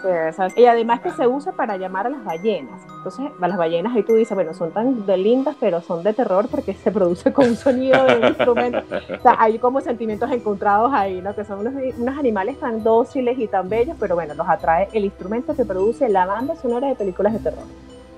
y 0.56 0.66
además 0.66 1.00
que 1.02 1.12
se 1.12 1.28
usa 1.28 1.54
para 1.54 1.78
llamar 1.78 2.08
a 2.08 2.10
las 2.10 2.24
ballenas. 2.24 2.82
Entonces, 2.98 3.26
a 3.42 3.48
las 3.48 3.58
ballenas 3.58 3.96
ahí 3.96 4.04
tú 4.04 4.16
dices, 4.16 4.36
bueno, 4.36 4.54
son 4.54 4.72
tan 4.72 5.06
de 5.06 5.18
lindas, 5.18 5.56
pero 5.60 5.82
son 5.82 6.04
de 6.04 6.14
terror 6.14 6.48
porque 6.50 6.74
se 6.74 6.92
produce 6.92 7.32
con 7.34 7.48
un 7.48 7.56
sonido 7.56 8.06
de 8.06 8.18
un 8.18 8.26
instrumento. 8.28 8.84
O 9.18 9.22
sea, 9.22 9.36
hay 9.40 9.58
como 9.58 9.82
sentimientos 9.82 10.30
encontrados 10.32 10.92
ahí, 10.94 11.22
¿no? 11.22 11.34
Que 11.36 11.46
son 11.46 11.60
unos, 11.60 11.74
unos 11.98 12.18
animales 12.18 12.60
tan 12.60 12.84
dóciles 12.84 13.40
y 13.40 13.48
tan 13.48 13.70
bellos, 13.70 13.96
pero 14.00 14.16
bueno, 14.16 14.34
los 14.34 14.48
atrae 14.48 14.90
el 14.94 15.06
instrumento 15.06 15.56
que 15.56 15.66
produce 15.66 16.10
la 16.10 16.26
banda 16.26 16.56
sonora 16.56 16.88
de 16.88 16.96
películas 16.96 17.34
de 17.34 17.40
terror. 17.40 17.64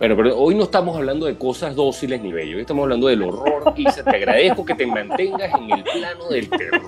Bueno, 0.01 0.16
pero 0.18 0.36
hoy 0.36 0.56
no 0.56 0.63
estamos 0.63 0.98
hablando 0.98 1.28
de 1.28 1.38
cosas 1.38 1.75
dóciles 1.75 2.20
ni 2.24 2.34
bello, 2.34 2.56
hoy 2.56 2.62
estamos 2.62 2.82
hablando 2.82 3.06
del 3.06 3.22
horror, 3.22 3.72
Isa. 3.78 4.04
Te 4.04 4.16
agradezco 4.16 4.66
que 4.66 4.74
te 4.74 4.88
mantengas 4.88 5.54
en 5.54 5.72
el 5.72 5.84
plano 5.84 6.28
del 6.28 6.50
terror. 6.50 6.82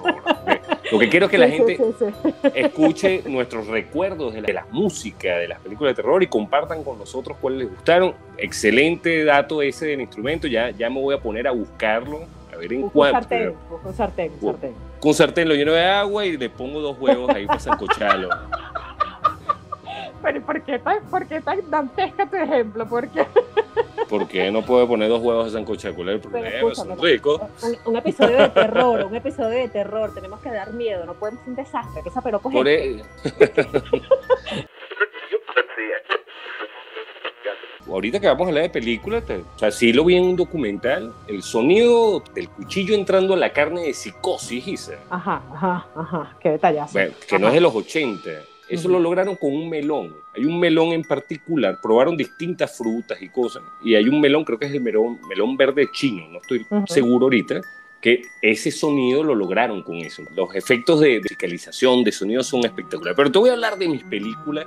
Lo 0.94 1.00
que 1.00 1.10
quiero 1.10 1.26
es 1.26 1.32
que 1.32 1.40
la 1.40 1.50
gente 1.50 1.80
escuche 2.54 3.24
nuestros 3.26 3.66
recuerdos 3.66 4.36
de 4.36 4.54
la, 4.54 4.68
música, 4.70 5.38
de 5.38 5.48
las 5.48 5.60
películas 5.60 5.96
de 5.96 6.04
terror 6.04 6.22
y 6.22 6.28
compartan 6.28 6.84
con 6.84 7.00
nosotros 7.00 7.36
cuáles 7.42 7.62
les 7.62 7.70
gustaron. 7.72 8.14
Excelente 8.38 9.26
dato 9.26 9.64
ese 9.64 9.88
del 9.88 10.02
instrumento, 10.02 10.46
ya, 10.46 10.70
ya 10.70 10.92
me 10.92 11.02
voy 11.02 11.16
a 11.16 11.20
poner 11.20 11.48
a 11.48 11.52
buscarlo, 11.52 12.28
a 12.54 12.58
ver 12.58 12.74
en 12.74 12.90
cuánto. 12.90 13.18
Un 13.18 13.24
sartén, 13.96 14.32
un 14.36 14.46
sartén, 14.46 14.74
con 15.00 15.14
sartén 15.16 15.50
lo 15.50 15.56
lleno 15.56 15.74
de 15.74 15.84
agua 15.84 16.28
y 16.28 16.38
le 16.38 16.48
pongo 16.48 16.80
dos 16.80 16.96
huevos 17.00 17.28
ahí 17.32 17.48
para 17.48 17.60
sancocharlo. 17.60 18.30
Pero 20.24 20.42
¿por 20.42 20.62
qué 20.64 20.80
tan, 20.80 21.04
por 21.08 21.28
qué 21.28 21.42
tan 21.42 21.70
dantesca 21.70 22.26
tu 22.26 22.38
ejemplo? 22.38 22.88
¿Por 22.88 23.10
qué? 23.10 23.26
¿Por 24.08 24.28
qué 24.28 24.50
no 24.52 24.64
puedo 24.64 24.88
poner 24.88 25.10
dos 25.10 25.22
huevos 25.22 25.46
de 25.46 25.52
sancochar? 25.52 25.94
¿Cuál 25.94 26.10
es 26.10 26.16
el 26.16 26.22
problema? 26.22 26.74
Son 26.76 26.98
ricos. 27.02 27.42
Un, 27.62 27.78
un, 27.92 27.98
episodio 27.98 28.38
de 28.38 28.50
terror, 28.50 29.04
un 29.04 29.16
episodio 29.16 29.60
de 29.60 29.68
terror. 29.68 30.14
Tenemos 30.14 30.40
que 30.40 30.50
dar 30.50 30.72
miedo, 30.72 31.06
no 31.06 31.14
podemos 31.14 31.42
ser 31.42 31.50
un 31.50 31.56
desastre. 31.56 32.02
Que 32.02 32.10
esa 32.10 32.22
pero 32.22 32.40
coge. 32.40 32.56
Por 32.56 32.68
e- 32.70 33.04
Ahorita 37.86 38.20
que 38.20 38.28
vamos 38.28 38.46
a 38.46 38.50
hablar 38.50 38.64
de 38.64 38.70
películas, 38.70 39.24
o 39.30 39.60
sea, 39.60 39.70
sí 39.70 39.94
lo 39.94 40.06
vi 40.06 40.16
en 40.16 40.24
un 40.24 40.36
documental, 40.36 41.14
el 41.28 41.44
sonido 41.44 42.24
del 42.34 42.50
cuchillo 42.50 42.96
entrando 42.96 43.36
a 43.36 43.38
la 43.38 43.54
carne 43.54 43.84
de 43.84 43.94
psicosis, 43.94 44.68
hice. 44.68 44.98
Ajá, 45.12 45.44
ajá, 45.54 45.88
ajá, 45.96 46.38
qué 46.40 46.52
detallazo. 46.52 46.94
Bueno, 46.94 47.14
que 47.28 47.38
no 47.38 47.50
es 47.50 47.54
de 47.54 47.62
los 47.62 47.76
80. 47.76 48.32
Eso 48.74 48.90
lo 48.90 49.00
lograron 49.00 49.36
con 49.36 49.54
un 49.54 49.70
melón. 49.70 50.16
Hay 50.36 50.46
un 50.46 50.60
melón 50.60 50.94
en 50.94 51.04
particular, 51.04 51.80
probaron 51.82 52.18
distintas 52.18 52.76
frutas 52.76 53.22
y 53.22 53.30
cosas, 53.30 53.62
y 53.84 53.94
hay 53.94 54.08
un 54.08 54.20
melón, 54.20 54.44
creo 54.44 54.58
que 54.58 54.66
es 54.66 54.74
el 54.74 54.82
melón, 54.82 55.20
melón 55.30 55.56
verde 55.56 55.88
chino, 55.92 56.28
no 56.30 56.40
estoy 56.40 56.66
seguro 56.88 57.28
ahorita, 57.28 57.62
que 58.02 58.24
ese 58.42 58.72
sonido 58.72 59.24
lo 59.24 59.36
lograron 59.36 59.84
con 59.84 59.98
eso. 59.98 60.24
Los 60.36 60.56
efectos 60.56 61.00
de 61.02 61.20
musicalización, 61.20 62.04
de 62.04 62.12
sonido 62.12 62.42
son 62.44 62.66
espectaculares. 62.66 63.16
Pero 63.16 63.32
te 63.32 63.40
voy 63.40 63.50
a 63.50 63.54
hablar 63.54 63.78
de 63.78 63.88
mis 63.88 64.04
películas, 64.04 64.66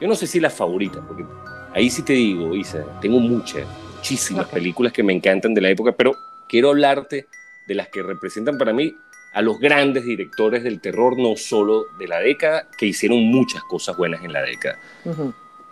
yo 0.00 0.06
no 0.06 0.14
sé 0.14 0.26
si 0.26 0.38
las 0.38 0.52
favoritas, 0.52 1.02
porque 1.08 1.24
ahí 1.72 1.88
sí 1.88 2.02
te 2.02 2.12
digo, 2.12 2.54
Isa, 2.54 2.84
tengo 3.00 3.18
muchas, 3.18 3.66
muchísimas 3.96 4.48
películas 4.48 4.92
que 4.92 5.02
me 5.02 5.14
encantan 5.14 5.54
de 5.54 5.62
la 5.62 5.70
época, 5.70 5.92
pero 5.92 6.14
quiero 6.46 6.68
hablarte 6.68 7.26
de 7.66 7.74
las 7.74 7.88
que 7.88 8.02
representan 8.02 8.58
para 8.58 8.74
mí 8.74 8.94
a 9.36 9.42
los 9.42 9.58
grandes 9.58 10.06
directores 10.06 10.64
del 10.64 10.80
terror, 10.80 11.18
no 11.18 11.36
solo 11.36 11.84
de 11.98 12.08
la 12.08 12.20
década, 12.20 12.68
que 12.78 12.86
hicieron 12.86 13.18
muchas 13.18 13.62
cosas 13.64 13.94
buenas 13.94 14.24
en 14.24 14.32
la 14.32 14.40
década. 14.40 14.78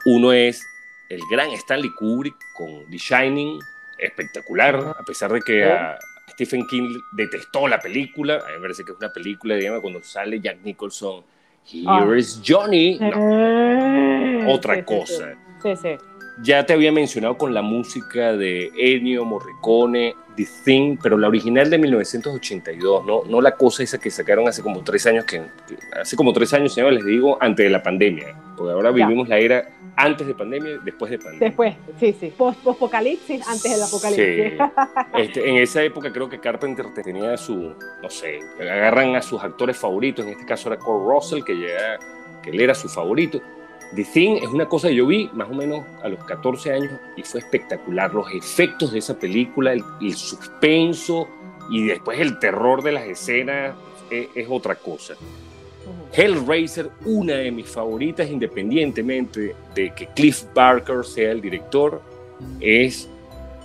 Uno 0.04 0.34
es 0.34 0.62
el 1.08 1.22
gran 1.30 1.50
Stanley 1.52 1.88
Kubrick 1.94 2.36
con 2.52 2.84
The 2.90 2.98
Shining, 2.98 3.58
espectacular, 3.96 4.76
a 4.76 5.02
pesar 5.06 5.32
de 5.32 5.40
que 5.40 5.64
a 5.64 5.98
Stephen 6.32 6.66
King 6.66 6.94
detestó 7.12 7.66
la 7.66 7.78
película, 7.78 8.34
a 8.34 8.48
mí 8.48 8.56
me 8.56 8.60
parece 8.60 8.84
que 8.84 8.92
es 8.92 8.98
una 8.98 9.10
película, 9.10 9.54
digamos, 9.54 9.80
cuando 9.80 10.02
sale 10.02 10.40
Jack 10.40 10.58
Nicholson, 10.62 11.24
Here 11.64 12.18
is 12.18 12.42
Johnny, 12.46 12.98
otra 14.46 14.84
cosa. 14.84 15.38
Sí, 15.62 15.74
sí. 15.74 15.96
Ya 16.42 16.66
te 16.66 16.72
había 16.72 16.90
mencionado 16.90 17.38
con 17.38 17.54
la 17.54 17.62
música 17.62 18.32
de 18.36 18.72
Ennio 18.76 19.24
Morricone, 19.24 20.14
The 20.36 20.46
Thing, 20.64 20.96
pero 21.02 21.16
la 21.16 21.28
original 21.28 21.70
de 21.70 21.78
1982, 21.78 23.06
no, 23.06 23.22
no 23.24 23.40
la 23.40 23.52
cosa 23.52 23.82
esa 23.82 23.98
que 23.98 24.10
sacaron 24.10 24.48
hace 24.48 24.62
como 24.62 24.82
tres 24.82 25.06
años, 25.06 25.24
que, 25.24 25.42
hace 26.00 26.16
como 26.16 26.32
tres 26.32 26.52
años, 26.52 26.74
señor, 26.74 26.92
les 26.92 27.04
digo, 27.04 27.38
antes 27.40 27.64
de 27.64 27.70
la 27.70 27.82
pandemia, 27.82 28.34
porque 28.56 28.72
ahora 28.72 28.90
vivimos 28.90 29.28
la 29.28 29.38
era 29.38 29.68
antes 29.96 30.26
de 30.26 30.34
pandemia, 30.34 30.78
después 30.84 31.10
de 31.10 31.18
pandemia. 31.18 31.48
Después, 31.48 31.74
sí, 32.00 32.16
sí, 32.18 32.32
post-apocalipsis, 32.36 33.46
antes 33.46 33.72
del 33.72 33.82
apocalipsis. 33.82 34.52
Sí. 34.52 35.20
Este, 35.22 35.48
en 35.48 35.56
esa 35.56 35.82
época 35.82 36.12
creo 36.12 36.28
que 36.28 36.40
Carpenter 36.40 36.86
tenía 36.92 37.36
su, 37.36 37.74
no 38.02 38.10
sé, 38.10 38.40
agarran 38.60 39.14
a 39.14 39.22
sus 39.22 39.42
actores 39.42 39.76
favoritos, 39.76 40.26
en 40.26 40.32
este 40.32 40.44
caso 40.44 40.68
era 40.68 40.78
Cole 40.78 41.04
Russell, 41.14 41.44
que, 41.44 41.56
ya, 41.60 41.98
que 42.42 42.50
él 42.50 42.60
era 42.60 42.74
su 42.74 42.88
favorito, 42.88 43.40
The 43.94 44.04
Thing 44.04 44.36
es 44.42 44.48
una 44.48 44.66
cosa 44.68 44.88
que 44.88 44.96
yo 44.96 45.06
vi 45.06 45.30
más 45.32 45.48
o 45.48 45.54
menos 45.54 45.84
a 46.02 46.08
los 46.08 46.22
14 46.24 46.72
años 46.72 46.92
y 47.16 47.22
fue 47.22 47.40
espectacular. 47.40 48.12
Los 48.12 48.32
efectos 48.32 48.92
de 48.92 48.98
esa 48.98 49.18
película, 49.18 49.72
el, 49.72 49.84
el 50.00 50.14
suspenso 50.14 51.28
y 51.70 51.84
después 51.86 52.18
el 52.18 52.38
terror 52.38 52.82
de 52.82 52.92
las 52.92 53.04
escenas 53.04 53.74
es, 54.10 54.28
es 54.34 54.46
otra 54.50 54.74
cosa. 54.74 55.14
Hellraiser, 56.12 56.90
una 57.04 57.34
de 57.34 57.50
mis 57.50 57.68
favoritas, 57.68 58.30
independientemente 58.30 59.54
de 59.74 59.92
que 59.94 60.06
Cliff 60.08 60.44
Barker 60.54 61.04
sea 61.04 61.32
el 61.32 61.40
director, 61.40 62.00
es, 62.60 63.08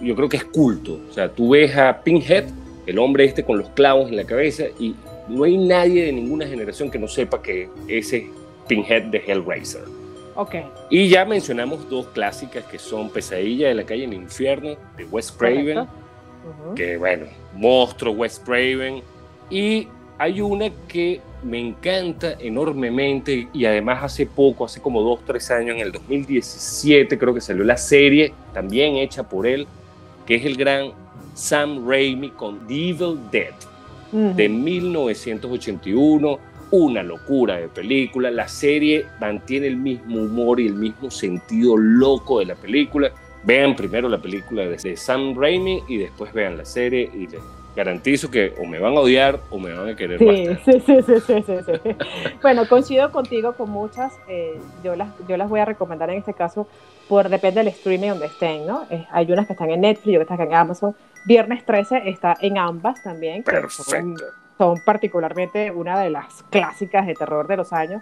yo 0.01 0.15
creo 0.15 0.29
que 0.29 0.37
es 0.37 0.45
culto. 0.45 0.99
O 1.09 1.13
sea, 1.13 1.29
tú 1.29 1.51
ves 1.51 1.75
a 1.75 2.01
Pinhead, 2.01 2.45
el 2.87 2.97
hombre 2.97 3.25
este 3.25 3.43
con 3.43 3.59
los 3.59 3.69
clavos 3.69 4.09
en 4.09 4.15
la 4.15 4.23
cabeza, 4.23 4.63
y 4.79 4.95
no 5.27 5.43
hay 5.43 5.57
nadie 5.57 6.05
de 6.05 6.11
ninguna 6.11 6.47
generación 6.47 6.89
que 6.89 6.97
no 6.97 7.07
sepa 7.07 7.41
que 7.41 7.69
ese 7.87 8.17
es 8.17 8.23
Pinhead 8.67 9.03
de 9.03 9.23
Hellraiser. 9.25 9.98
Okay. 10.39 10.63
Y 10.89 11.09
ya 11.09 11.25
mencionamos 11.25 11.89
dos 11.89 12.07
clásicas 12.07 12.63
que 12.63 12.79
son 12.79 13.09
Pesadilla 13.09 13.67
de 13.67 13.73
la 13.73 13.83
calle 13.83 14.05
en 14.05 14.13
infierno 14.13 14.77
de 14.95 15.03
Wes 15.03 15.33
Craven, 15.33 15.79
uh 15.79 15.81
-huh. 15.83 16.73
que 16.75 16.95
bueno, 16.95 17.25
monstruo 17.53 18.13
Wes 18.13 18.39
Craven. 18.39 19.03
Y 19.49 19.89
hay 20.17 20.39
una 20.39 20.69
que 20.87 21.19
me 21.43 21.59
encanta 21.59 22.37
enormemente 22.39 23.49
y 23.51 23.65
además 23.65 24.01
hace 24.01 24.25
poco, 24.25 24.63
hace 24.63 24.81
como 24.81 25.01
dos, 25.01 25.19
tres 25.25 25.51
años, 25.51 25.75
en 25.75 25.81
el 25.81 25.91
2017 25.91 27.17
creo 27.17 27.33
que 27.33 27.41
salió 27.41 27.65
la 27.65 27.75
serie, 27.75 28.33
también 28.53 28.95
hecha 28.95 29.23
por 29.23 29.45
él, 29.45 29.67
que 30.25 30.35
es 30.35 30.45
el 30.45 30.55
gran 30.55 30.93
Sam 31.33 31.85
Raimi 31.85 32.29
con 32.29 32.65
The 32.65 32.89
Evil 32.91 33.19
Dead 33.29 33.53
uh 34.13 34.17
-huh. 34.17 34.35
de 34.35 34.47
1981 34.47 36.39
una 36.71 37.03
locura 37.03 37.57
de 37.57 37.67
película. 37.67 38.31
La 38.31 38.47
serie 38.47 39.05
mantiene 39.19 39.67
el 39.67 39.77
mismo 39.77 40.17
humor 40.21 40.59
y 40.59 40.67
el 40.67 40.75
mismo 40.75 41.09
sentido 41.11 41.77
loco 41.77 42.39
de 42.39 42.45
la 42.45 42.55
película. 42.55 43.11
Vean 43.43 43.75
primero 43.75 44.09
la 44.09 44.21
película 44.21 44.65
de 44.65 44.97
Sam 44.97 45.35
Raimi 45.35 45.83
y 45.87 45.97
después 45.97 46.33
vean 46.33 46.57
la 46.57 46.65
serie 46.65 47.09
y 47.13 47.27
les 47.27 47.41
garantizo 47.75 48.29
que 48.29 48.53
o 48.59 48.65
me 48.65 48.79
van 48.79 48.97
a 48.97 48.99
odiar 48.99 49.39
o 49.49 49.59
me 49.59 49.71
van 49.71 49.89
a 49.89 49.95
querer 49.95 50.19
sí, 50.19 50.25
bastante. 50.25 50.63
Sí, 50.65 50.83
sí, 50.85 51.21
sí, 51.25 51.43
sí, 51.45 51.53
sí. 51.65 51.95
bueno, 52.41 52.67
coincido 52.67 53.11
contigo 53.11 53.53
con 53.53 53.69
muchas. 53.69 54.13
Eh, 54.27 54.59
yo, 54.83 54.95
las, 54.95 55.09
yo 55.27 55.37
las 55.37 55.49
voy 55.49 55.61
a 55.61 55.65
recomendar 55.65 56.09
en 56.09 56.17
este 56.17 56.33
caso 56.33 56.67
por 57.07 57.29
depende 57.29 57.61
del 57.61 57.69
streaming 57.69 58.09
donde 58.09 58.25
estén, 58.27 58.67
¿no? 58.67 58.85
Eh, 58.89 59.07
hay 59.11 59.31
unas 59.31 59.47
que 59.47 59.53
están 59.53 59.71
en 59.71 59.81
Netflix, 59.81 60.15
otras 60.17 60.37
que 60.37 60.43
están 60.43 60.47
en 60.47 60.55
Amazon. 60.55 60.95
Viernes 61.25 61.65
13 61.65 62.09
está 62.09 62.37
en 62.41 62.57
ambas 62.57 63.01
también. 63.03 63.43
Perfecto 63.43 63.83
son 63.83 64.15
particularmente 64.85 65.71
una 65.71 65.99
de 65.99 66.09
las 66.09 66.43
clásicas 66.49 67.07
de 67.07 67.13
terror 67.13 67.47
de 67.47 67.57
los 67.57 67.73
años. 67.73 68.01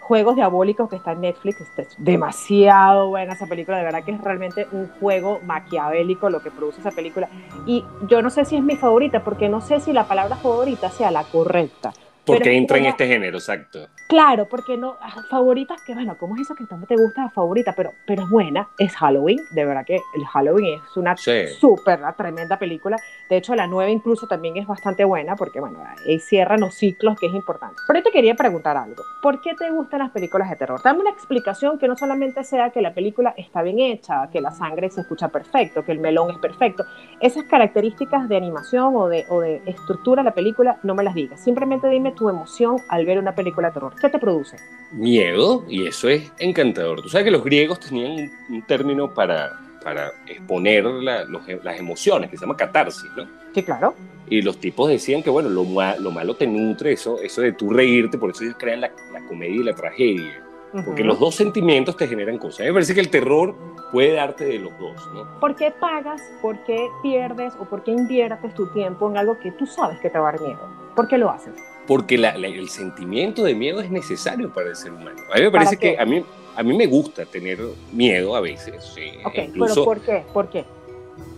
Juegos 0.00 0.36
Diabólicos, 0.36 0.90
que 0.90 0.96
está 0.96 1.12
en 1.12 1.22
Netflix, 1.22 1.62
es 1.62 1.94
demasiado 1.96 3.08
buena 3.08 3.32
esa 3.32 3.46
película, 3.46 3.78
de 3.78 3.84
verdad 3.84 4.04
que 4.04 4.10
es 4.10 4.20
realmente 4.20 4.66
un 4.70 4.88
juego 5.00 5.40
maquiavélico 5.44 6.28
lo 6.28 6.42
que 6.42 6.50
produce 6.50 6.80
esa 6.80 6.90
película. 6.90 7.30
Y 7.64 7.84
yo 8.06 8.20
no 8.20 8.28
sé 8.28 8.44
si 8.44 8.56
es 8.56 8.62
mi 8.62 8.76
favorita, 8.76 9.24
porque 9.24 9.48
no 9.48 9.62
sé 9.62 9.80
si 9.80 9.94
la 9.94 10.04
palabra 10.04 10.36
favorita 10.36 10.90
sea 10.90 11.10
la 11.10 11.24
correcta. 11.24 11.92
Porque 12.24 12.56
entra 12.56 12.78
en 12.78 12.86
este 12.86 13.06
género, 13.06 13.38
exacto. 13.38 13.88
Claro, 14.08 14.46
porque 14.48 14.76
no, 14.76 14.96
favoritas, 15.30 15.82
que 15.82 15.94
bueno, 15.94 16.16
¿cómo 16.18 16.36
es 16.36 16.42
eso 16.42 16.54
que 16.54 16.64
tanto 16.64 16.86
te 16.86 16.96
gusta 16.96 17.30
favorita? 17.30 17.74
Pero, 17.76 17.92
pero 18.06 18.22
es 18.22 18.30
buena, 18.30 18.68
es 18.78 18.94
Halloween, 18.96 19.38
de 19.50 19.64
verdad 19.64 19.84
que 19.84 19.96
el 20.14 20.24
Halloween 20.26 20.80
es 20.80 20.96
una 20.96 21.16
sí. 21.16 21.48
súper 21.58 22.00
tremenda 22.16 22.58
película. 22.58 22.96
De 23.28 23.36
hecho, 23.36 23.54
la 23.54 23.66
nueva 23.66 23.90
incluso 23.90 24.26
también 24.26 24.56
es 24.56 24.66
bastante 24.66 25.04
buena, 25.04 25.36
porque 25.36 25.60
bueno, 25.60 25.82
ahí 26.06 26.18
cierran 26.18 26.60
los 26.60 26.74
ciclos, 26.74 27.18
que 27.18 27.26
es 27.26 27.34
importante. 27.34 27.76
Pero 27.86 28.00
yo 28.00 28.04
te 28.04 28.10
quería 28.10 28.34
preguntar 28.34 28.76
algo, 28.76 29.02
¿por 29.22 29.40
qué 29.40 29.54
te 29.54 29.70
gustan 29.70 30.00
las 30.00 30.10
películas 30.10 30.48
de 30.50 30.56
terror? 30.56 30.80
Dame 30.82 31.00
una 31.00 31.10
explicación 31.10 31.78
que 31.78 31.88
no 31.88 31.96
solamente 31.96 32.44
sea 32.44 32.70
que 32.70 32.82
la 32.82 32.94
película 32.94 33.34
está 33.36 33.62
bien 33.62 33.78
hecha, 33.80 34.28
que 34.30 34.40
la 34.40 34.50
sangre 34.50 34.90
se 34.90 35.00
escucha 35.00 35.28
perfecto, 35.28 35.84
que 35.84 35.92
el 35.92 35.98
melón 35.98 36.30
es 36.30 36.38
perfecto. 36.38 36.84
Esas 37.20 37.44
características 37.44 38.28
de 38.28 38.36
animación 38.36 38.94
o 38.96 39.08
de, 39.08 39.24
o 39.28 39.40
de 39.40 39.62
estructura 39.66 40.22
de 40.22 40.28
la 40.28 40.34
película, 40.34 40.78
no 40.82 40.94
me 40.94 41.02
las 41.02 41.14
digas. 41.14 41.42
Simplemente 41.42 41.88
dime 41.88 42.13
tu 42.14 42.28
emoción 42.28 42.76
al 42.88 43.04
ver 43.04 43.18
una 43.18 43.34
película 43.34 43.68
de 43.68 43.74
terror. 43.74 43.94
¿Qué 44.00 44.08
te 44.08 44.18
produce? 44.18 44.56
Miedo, 44.92 45.64
y 45.68 45.86
eso 45.86 46.08
es 46.08 46.30
encantador. 46.38 47.02
Tú 47.02 47.08
sabes 47.08 47.24
que 47.24 47.30
los 47.30 47.44
griegos 47.44 47.80
tenían 47.80 48.30
un, 48.48 48.62
término 48.62 49.12
para, 49.12 49.58
para 49.82 50.12
exponer 50.26 50.84
la, 50.84 51.24
los, 51.24 51.42
las 51.62 51.78
emociones, 51.78 52.30
que 52.30 52.36
se 52.36 52.42
llama 52.42 52.56
catarsis, 52.56 53.10
¿no? 53.16 53.26
Sí, 53.54 53.62
claro. 53.62 53.94
Y 54.28 54.42
los 54.42 54.58
tipos 54.58 54.88
decían 54.88 55.22
que, 55.22 55.30
bueno, 55.30 55.48
lo, 55.48 55.64
lo 55.64 56.10
malo 56.10 56.34
te 56.34 56.46
nutre, 56.46 56.92
eso, 56.92 57.18
eso 57.20 57.42
de 57.42 57.52
tú 57.52 57.70
reírte, 57.70 58.18
por 58.18 58.30
eso 58.30 58.44
ellos 58.44 58.56
crean 58.58 58.80
la, 58.80 58.90
la 59.12 59.20
comedia 59.26 59.56
y 59.56 59.64
la 59.64 59.74
tragedia. 59.74 60.40
Porque 60.84 61.02
uh 61.02 61.04
-huh. 61.04 61.08
los 61.08 61.20
dos 61.20 61.36
sentimientos 61.36 61.96
te 61.96 62.08
generan 62.08 62.36
cosas. 62.38 62.66
Me 62.66 62.72
parece 62.72 62.94
que 62.94 63.00
el 63.00 63.08
terror 63.08 63.54
puede 63.92 64.14
darte 64.14 64.44
de 64.44 64.58
los 64.58 64.76
dos, 64.80 65.08
¿no? 65.14 65.38
¿Por 65.38 65.54
qué 65.54 65.70
pagas, 65.70 66.20
por 66.42 66.58
qué 66.64 66.88
pierdes 67.00 67.54
o 67.60 67.64
por 67.64 67.84
qué 67.84 67.92
inviertes 67.92 68.54
tu 68.54 68.66
tiempo 68.72 69.08
en 69.08 69.16
algo 69.16 69.38
que 69.38 69.52
tú 69.52 69.66
sabes 69.66 70.00
que 70.00 70.10
te 70.10 70.18
va 70.18 70.30
a 70.30 70.32
dar 70.32 70.40
miedo? 70.40 70.68
¿Por 70.96 71.06
qué 71.06 71.16
lo 71.16 71.30
haces? 71.30 71.54
Porque 71.86 72.16
la, 72.16 72.36
la, 72.38 72.48
el 72.48 72.68
sentimiento 72.68 73.44
de 73.44 73.54
miedo 73.54 73.80
es 73.80 73.90
necesario 73.90 74.52
para 74.52 74.70
el 74.70 74.76
ser 74.76 74.92
humano. 74.92 75.20
A 75.32 75.36
mí 75.36 75.42
me 75.42 75.50
parece 75.50 75.76
que 75.76 75.98
a 75.98 76.04
mí, 76.04 76.24
a 76.56 76.62
mí 76.62 76.76
me 76.76 76.86
gusta 76.86 77.24
tener 77.26 77.58
miedo 77.92 78.34
a 78.36 78.40
veces. 78.40 78.84
Sí. 78.94 79.12
Okay, 79.24 79.46
Incluso, 79.46 79.74
¿Pero 79.74 79.84
por 79.84 80.00
qué? 80.00 80.22
¿Por 80.32 80.48
qué? 80.48 80.64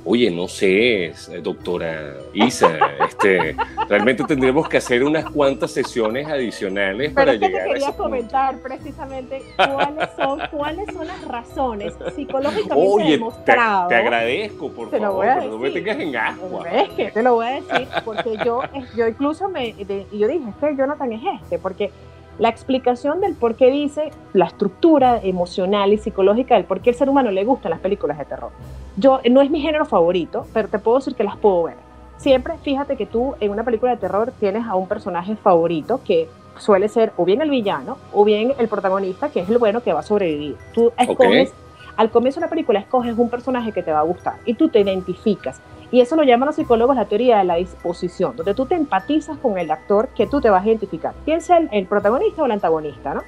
Oye, 0.08 0.30
no 0.30 0.46
sé, 0.46 1.12
doctora 1.42 2.14
Isa, 2.32 2.78
este, 3.08 3.56
realmente 3.88 4.22
tendríamos 4.22 4.68
que 4.68 4.76
hacer 4.76 5.02
unas 5.02 5.25
cuantas 5.25 5.72
sesiones 5.72 6.28
adicionales 6.28 7.12
para 7.12 7.34
llegar 7.34 7.64
te 7.64 7.72
quería 7.72 7.92
comentar 7.92 8.56
precisamente 8.58 9.42
cuáles 9.56 10.08
son, 10.16 10.40
cuáles 10.52 10.94
son 10.94 11.08
las 11.08 11.25
razones 11.26 11.94
psicológicamente 12.14 12.86
Oye, 12.88 13.10
demostradas. 13.12 13.88
Te, 13.88 13.94
te, 13.96 14.00
agradezco, 14.00 14.70
por 14.70 14.90
te 14.90 15.00
favor, 15.00 15.26
pero 15.26 15.50
no 15.50 15.58
me 15.58 15.70
tengas 15.72 15.98
en 15.98 16.16
agua. 16.16 16.70
Es 16.70 16.88
que 16.90 17.10
te 17.10 17.22
lo 17.25 17.34
voy 17.34 17.46
a 17.46 17.50
decir, 17.60 17.88
porque 18.04 18.38
yo, 18.44 18.62
yo 18.96 19.08
incluso 19.08 19.48
me, 19.48 19.75
yo 19.75 20.28
dije, 20.28 20.48
es 20.48 20.54
que 20.60 20.76
Jonathan 20.76 21.12
es 21.14 21.22
este, 21.42 21.58
porque 21.58 21.90
la 22.38 22.49
explicación 22.49 23.21
del 23.21 23.35
por 23.35 23.55
qué 23.55 23.71
dice 23.71 24.11
la 24.33 24.47
estructura 24.47 25.21
emocional 25.23 25.93
y 25.93 25.99
psicológica 25.99 26.55
del 26.55 26.64
por 26.64 26.81
qué 26.81 26.90
el 26.90 26.97
ser 26.97 27.09
humano 27.09 27.31
le 27.31 27.45
gustan 27.45 27.71
las 27.71 27.81
películas 27.81 28.19
de 28.19 28.25
terror. 28.25 28.50
Yo 28.97 29.21
no 29.31 29.40
es 29.40 29.50
mi 29.50 29.61
género 29.61 29.85
favorito, 29.87 30.47
pero 30.52 30.69
te 30.69 30.78
puedo 30.78 30.99
decir 30.99 31.14
que 31.14 31.25
las 31.25 31.37
puedo 31.37 31.64
ver. 31.64 31.76
Siempre 32.19 32.55
fíjate 32.59 32.97
que 32.97 33.07
tú 33.07 33.35
en 33.40 33.50
una 33.50 33.64
película 33.64 33.93
de 33.93 33.99
terror 33.99 34.33
tienes 34.38 34.66
a 34.66 34.75
un 34.75 34.88
personaje 34.88 35.37
favorito 35.37 36.00
que 36.05 36.28
suele 36.59 36.88
ser 36.88 37.12
o 37.16 37.25
bien 37.25 37.43
el 37.43 37.50
villano 37.50 37.99
o 38.12 38.25
bien 38.25 38.52
el 38.59 38.69
protagonista 38.69 39.28
que 39.28 39.40
es 39.40 39.49
el 39.50 39.59
bueno 39.59 39.83
que 39.83 39.93
va 39.93 40.00
a 40.00 40.02
sobrevivir. 40.02 40.57
Tú 40.73 40.93
escoges, 40.99 41.52
al 41.97 42.11
comienzo 42.11 42.40
de 42.40 42.47
la 42.47 42.50
película 42.50 42.78
escoges 42.78 43.16
un 43.19 43.28
personaje 43.28 43.73
que 43.73 43.83
te 43.83 43.93
va 43.93 44.00
a 44.00 44.02
gustar 44.02 44.37
y 44.47 44.55
tú 44.55 44.69
te 44.69 44.81
identificas 44.81 45.61
y 45.90 46.00
eso 46.00 46.16
lo 46.16 46.25
llaman 46.25 46.47
los 46.47 46.57
psicólogos 46.57 46.97
la 46.97 47.05
teoría 47.05 47.38
de 47.38 47.45
la 47.45 47.57
disposición, 47.57 48.37
donde 48.37 48.55
tú 48.55 48.66
te 48.66 48.75
empatizas 48.75 49.38
con 49.38 49.59
el 49.59 49.71
actor 49.71 50.09
que 50.09 50.26
tú 50.26 50.40
te 50.40 50.50
vas 50.50 50.64
a 50.64 50.69
identificar, 50.69 51.14
piensa 51.25 51.59
el, 51.59 51.69
el 51.73 51.87
protagonista 51.87 52.43
o 52.43 52.47
el 52.47 52.52
antagonista, 52.52 53.14
¿no? 53.14 53.23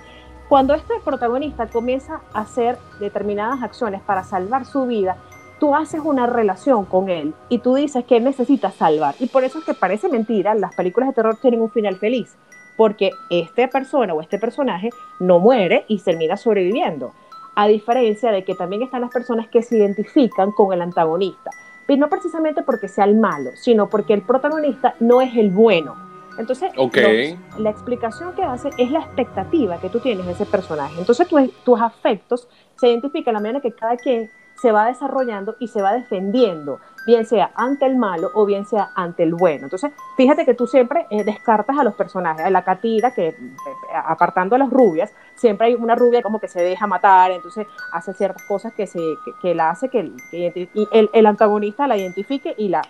Cuando 0.49 0.73
este 0.73 0.95
protagonista 1.05 1.67
comienza 1.67 2.23
a 2.33 2.41
hacer 2.41 2.79
determinadas 3.01 3.63
acciones 3.63 4.01
para 4.01 4.25
salvar 4.25 4.65
su 4.65 4.87
vida, 4.87 5.19
tú 5.61 5.75
haces 5.75 6.01
una 6.03 6.27
relación 6.27 6.87
con 6.87 7.11
él 7.11 7.35
y 7.51 7.59
tú 7.59 7.75
dices 7.75 8.05
que 8.05 8.19
necesitas 8.19 8.75
salvar. 8.75 9.15
Y 9.19 9.27
por 9.27 9.45
eso 9.45 9.59
es 9.59 9.65
que 9.65 9.75
parece 9.75 10.09
mentira, 10.09 10.55
las 10.55 10.75
películas 10.75 11.11
de 11.11 11.15
terror 11.15 11.37
tienen 11.37 11.61
un 11.61 11.71
final 11.71 11.97
feliz, 11.97 12.35
porque 12.79 13.11
esta 13.29 13.69
persona 13.69 14.15
o 14.15 14.23
este 14.23 14.39
personaje 14.39 14.89
no 15.21 15.39
muere 15.39 15.85
y 15.87 15.99
termina 15.99 16.39
sobreviviendo. 16.39 17.13
A 17.55 17.67
diferencia 17.67 18.31
de 18.31 18.45
que 18.45 18.55
también 18.55 18.83
están 18.83 19.03
las 19.03 19.11
personas 19.11 19.49
que 19.49 19.63
se 19.63 19.77
identifican 19.77 20.53
con 20.53 20.73
el 20.73 20.81
antagonista 20.81 21.51
pero 21.89 22.01
no 22.01 22.11
precisamente 22.11 22.63
porque 22.63 22.87
sea 22.87 23.07
el 23.07 23.17
malo, 23.17 23.53
sino 23.55 23.89
porque 23.89 24.13
el 24.13 24.21
protagonista 24.21 24.95
no 25.01 25.23
es 25.23 25.35
el 25.35 25.49
bueno. 25.49 25.97
Entonces, 26.39 26.71
la 27.57 27.71
explicación 27.71 28.35
que 28.35 28.43
hace 28.45 28.69
es 28.77 28.91
la 28.91 28.99
expectativa 28.99 29.81
que 29.81 29.89
tú 29.89 29.99
tienes 29.99 30.27
de 30.27 30.33
ese 30.33 30.45
personaje. 30.45 30.97
Entonces, 30.99 31.27
tus 31.65 31.81
afectos 31.81 32.47
se 32.77 32.89
identifican 32.89 33.33
la 33.33 33.41
manera 33.41 33.63
que 33.63 33.73
cada 33.73 33.97
quien 33.97 34.31
se 34.61 34.71
va 34.71 34.85
desarrollando 34.85 35.57
y 35.61 35.69
se 35.69 35.81
va 35.81 35.95
defendiendo, 35.95 36.79
bien 37.09 37.25
sea 37.25 37.51
ante 37.55 37.87
el 37.87 37.97
malo 37.97 38.31
o 38.35 38.45
bien 38.45 38.67
sea 38.67 38.91
ante 38.95 39.23
el 39.23 39.35
bueno. 39.35 39.65
Entonces, 39.65 39.93
fíjate 40.15 40.45
que 40.45 40.53
tú 40.53 40.67
siempre 40.67 41.07
eh, 41.11 41.25
descartas 41.25 41.79
a 41.79 41.83
los 41.83 41.95
personajes. 41.95 42.45
A 42.45 42.51
la 42.51 42.63
Catira, 42.63 43.13
que 43.13 43.29
eh, 43.29 43.35
apartando 44.05 44.55
a 44.55 44.59
las 44.59 44.69
rubias, 44.69 45.11
siempre 45.35 45.69
hay 45.69 45.75
una 45.75 45.95
rubia 45.95 46.21
como 46.21 46.39
que 46.39 46.49
se 46.49 46.63
deja 46.63 46.87
matar, 46.87 47.31
entonces 47.31 47.67
hace 47.93 48.13
ciertas 48.13 48.43
cosas 48.47 48.75
que, 48.75 48.87
se, 48.87 49.01
que, 49.41 49.55
la 49.55 49.71
hace 49.71 49.89
que, 49.89 50.01
el, 50.01 51.11
el, 51.11 51.27
antagonista 51.27 51.87
la 51.87 51.97
identifique 51.97 52.55
y 52.59 52.69
la, 52.69 52.83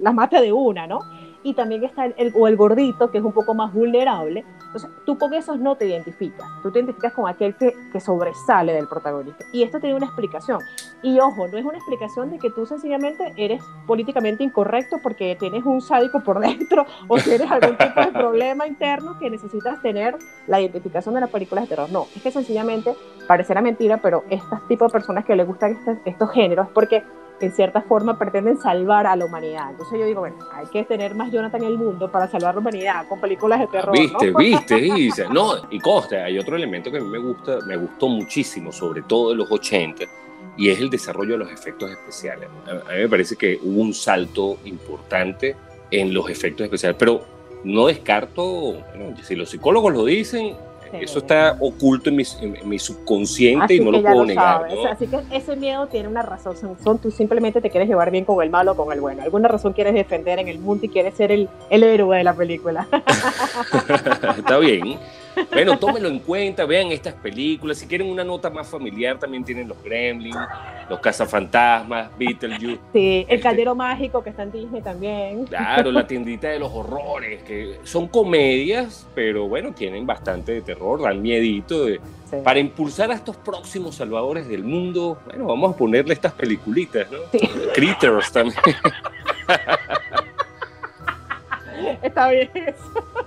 la 0.00 0.10
mate 0.10 0.40
de 0.40 0.52
una, 0.52 0.88
¿no? 0.88 1.02
Y 1.42 1.54
también 1.54 1.84
está 1.84 2.06
el, 2.06 2.32
o 2.34 2.48
el 2.48 2.56
gordito, 2.56 3.10
que 3.10 3.18
es 3.18 3.24
un 3.24 3.32
poco 3.32 3.54
más 3.54 3.72
vulnerable. 3.72 4.44
Entonces, 4.66 4.90
tú 5.04 5.18
con 5.18 5.34
esos 5.34 5.58
no 5.58 5.76
te 5.76 5.86
identificas, 5.86 6.46
tú 6.62 6.70
te 6.70 6.78
identificas 6.78 7.12
con 7.12 7.28
aquel 7.28 7.56
que, 7.56 7.74
que 7.92 8.00
sobresale 8.00 8.72
del 8.72 8.86
protagonista. 8.86 9.44
Y 9.52 9.62
esto 9.62 9.80
tiene 9.80 9.96
una 9.96 10.06
explicación. 10.06 10.60
Y 11.02 11.18
ojo, 11.18 11.48
no 11.48 11.56
es 11.58 11.64
una 11.64 11.78
explicación 11.78 12.30
de 12.30 12.38
que 12.38 12.50
tú 12.50 12.66
sencillamente 12.66 13.32
eres 13.36 13.62
políticamente 13.86 14.44
incorrecto 14.44 14.98
porque 15.02 15.36
tienes 15.38 15.64
un 15.64 15.80
sádico 15.80 16.20
por 16.20 16.40
dentro 16.40 16.84
o 17.08 17.16
tienes 17.16 17.50
algún 17.50 17.76
tipo 17.76 18.00
de 18.00 18.12
problema 18.12 18.66
interno 18.66 19.18
que 19.18 19.30
necesitas 19.30 19.80
tener 19.82 20.16
la 20.46 20.60
identificación 20.60 21.14
de 21.14 21.22
las 21.22 21.30
películas 21.30 21.64
de 21.64 21.68
terror. 21.68 21.90
No, 21.90 22.06
es 22.14 22.22
que 22.22 22.30
sencillamente 22.30 22.94
parecerá 23.26 23.62
mentira, 23.62 23.98
pero 23.98 24.24
este 24.30 24.56
tipo 24.68 24.84
de 24.84 24.90
personas 24.90 25.24
que 25.24 25.34
les 25.34 25.46
gustan 25.46 25.78
estos 26.04 26.30
géneros 26.30 26.68
porque 26.74 27.02
en 27.40 27.52
cierta 27.52 27.82
forma 27.82 28.18
pretenden 28.18 28.58
salvar 28.58 29.06
a 29.06 29.16
la 29.16 29.24
humanidad. 29.24 29.70
Entonces 29.70 29.98
yo 29.98 30.06
digo, 30.06 30.20
bueno, 30.20 30.36
hay 30.52 30.66
que 30.66 30.84
tener 30.84 31.14
más 31.14 31.32
Jonathan 31.32 31.62
en 31.62 31.68
el 31.68 31.78
mundo 31.78 32.10
para 32.10 32.28
salvar 32.28 32.54
la 32.54 32.60
humanidad 32.60 33.08
con 33.08 33.20
películas 33.20 33.60
de 33.60 33.66
terror. 33.66 33.92
Viste, 33.96 34.32
viste, 34.36 34.74
dice. 34.76 35.26
No, 35.28 35.54
y 35.70 35.78
costa, 35.80 36.24
hay 36.24 36.38
otro 36.38 36.56
elemento 36.56 36.90
que 36.90 36.98
a 36.98 37.00
mí 37.00 37.08
me 37.08 37.18
gusta, 37.18 37.58
me 37.66 37.76
gustó 37.76 38.08
muchísimo, 38.08 38.72
sobre 38.72 39.02
todo 39.02 39.32
en 39.32 39.38
los 39.38 39.50
80, 39.50 40.04
y 40.56 40.68
es 40.68 40.78
el 40.80 40.90
desarrollo 40.90 41.32
de 41.32 41.38
los 41.38 41.50
efectos 41.50 41.90
especiales. 41.90 42.48
A, 42.66 42.92
mí 42.92 43.00
me 43.00 43.08
parece 43.08 43.36
que 43.36 43.58
hubo 43.62 43.80
un 43.80 43.94
salto 43.94 44.58
importante 44.64 45.56
en 45.90 46.12
los 46.12 46.28
efectos 46.28 46.64
especiales, 46.64 46.96
pero 46.98 47.24
no 47.64 47.86
descarto, 47.86 48.76
si 49.22 49.34
los 49.34 49.50
psicólogos 49.50 49.92
lo 49.92 50.04
dicen, 50.04 50.56
eso 50.92 51.18
está 51.18 51.56
oculto 51.60 52.10
en 52.10 52.16
mi, 52.16 52.78
subconsciente 52.78 53.74
y 53.74 53.80
no 53.80 53.90
lo 53.90 54.02
puedo 54.02 54.24
negar. 54.24 54.66
Así 54.90 55.06
que 55.06 55.20
ese 55.30 55.56
miedo 55.56 55.86
tiene 55.86 56.08
una 56.08 56.22
razón. 56.22 56.56
Son, 56.56 56.98
tú 56.98 57.10
simplemente 57.10 57.60
te 57.60 57.70
quieres 57.70 57.88
llevar 57.88 58.10
bien 58.10 58.24
con 58.24 58.42
el 58.42 58.50
malo 58.50 58.72
o 58.72 58.76
con 58.76 58.92
el 58.92 59.00
bueno. 59.00 59.22
Alguna 59.22 59.48
razón 59.48 59.72
quieres 59.72 59.94
defender 59.94 60.38
en 60.38 60.48
el 60.48 60.58
mundo 60.58 60.86
y 60.86 60.88
quieres 60.88 61.14
ser 61.14 61.32
el, 61.32 61.48
el 61.68 61.82
héroe 61.82 62.18
de 62.18 62.24
la 62.24 62.34
película. 62.34 62.88
está 64.38 64.58
bien. 64.58 64.98
Bueno, 65.52 65.78
tómenlo 65.78 66.08
en 66.08 66.20
cuenta, 66.20 66.64
vean 66.64 66.92
estas 66.92 67.14
películas. 67.14 67.78
Si 67.78 67.86
quieren 67.86 68.10
una 68.10 68.24
nota 68.24 68.50
más 68.50 68.68
familiar, 68.68 69.18
también 69.18 69.44
tienen 69.44 69.68
los 69.68 69.82
Gremlins, 69.82 70.36
los 70.88 71.00
Cazafantasmas, 71.00 72.10
Beetlejuice. 72.18 72.80
Sí, 72.92 73.26
el 73.28 73.34
este 73.34 73.40
Caldero 73.40 73.74
Mágico 73.74 74.22
que 74.22 74.30
está 74.30 74.42
en 74.42 74.52
Disney 74.52 74.82
también. 74.82 75.46
Claro, 75.46 75.92
la 75.92 76.06
tiendita 76.06 76.48
de 76.48 76.58
los 76.58 76.70
horrores, 76.72 77.42
que 77.42 77.78
son 77.84 78.08
comedias, 78.08 79.06
pero 79.14 79.48
bueno, 79.48 79.72
tienen 79.72 80.06
bastante 80.06 80.52
de 80.52 80.62
terror, 80.62 81.02
dan 81.02 81.22
miedito. 81.22 81.86
Para 82.44 82.60
impulsar 82.60 83.10
a 83.10 83.14
estos 83.14 83.36
próximos 83.36 83.96
salvadores 83.96 84.48
del 84.48 84.62
mundo, 84.62 85.18
bueno, 85.26 85.46
vamos 85.46 85.74
a 85.74 85.76
ponerle 85.76 86.14
estas 86.14 86.32
peliculitas, 86.32 87.10
¿no? 87.10 87.18
Critters 87.74 88.30
también. 88.30 88.56
Está 92.02 92.30
bien 92.30 92.50
eso. 92.54 93.26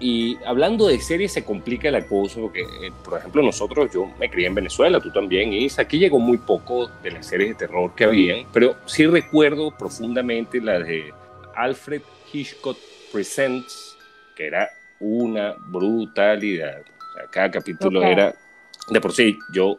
Y 0.00 0.38
hablando 0.46 0.88
de 0.88 0.98
series 0.98 1.32
se 1.32 1.44
complica 1.44 1.90
la 1.90 2.06
cosa 2.06 2.40
porque, 2.40 2.62
eh, 2.62 2.90
por 3.04 3.18
ejemplo, 3.18 3.42
nosotros, 3.42 3.90
yo 3.92 4.10
me 4.18 4.30
crié 4.30 4.46
en 4.46 4.54
Venezuela, 4.54 4.98
tú 4.98 5.12
también, 5.12 5.52
y 5.52 5.68
aquí 5.76 5.98
llegó 5.98 6.18
muy 6.18 6.38
poco 6.38 6.90
de 7.02 7.10
las 7.10 7.26
series 7.26 7.50
de 7.50 7.66
terror 7.66 7.94
que 7.94 8.04
habían, 8.04 8.46
pero 8.52 8.76
sí 8.86 9.06
recuerdo 9.06 9.70
profundamente 9.76 10.60
la 10.60 10.78
de 10.78 11.12
Alfred 11.54 12.00
Hitchcock 12.32 12.78
Presents, 13.12 13.98
que 14.34 14.46
era 14.46 14.70
una 15.00 15.54
brutalidad. 15.68 16.82
cada 17.30 17.50
capítulo 17.50 18.02
era, 18.02 18.34
de 18.88 19.00
por 19.00 19.12
sí, 19.12 19.36
yo 19.52 19.78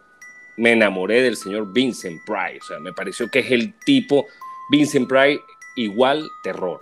me 0.57 0.73
enamoré 0.73 1.23
del 1.23 1.35
señor 1.35 1.73
Vincent 1.73 2.21
Price, 2.25 2.59
o 2.61 2.67
sea, 2.67 2.79
me 2.79 2.93
pareció 2.93 3.27
que 3.27 3.39
es 3.39 3.49
el 3.51 3.73
tipo, 3.79 4.27
Vincent 4.69 5.07
Price 5.07 5.41
igual 5.75 6.29
terror. 6.43 6.79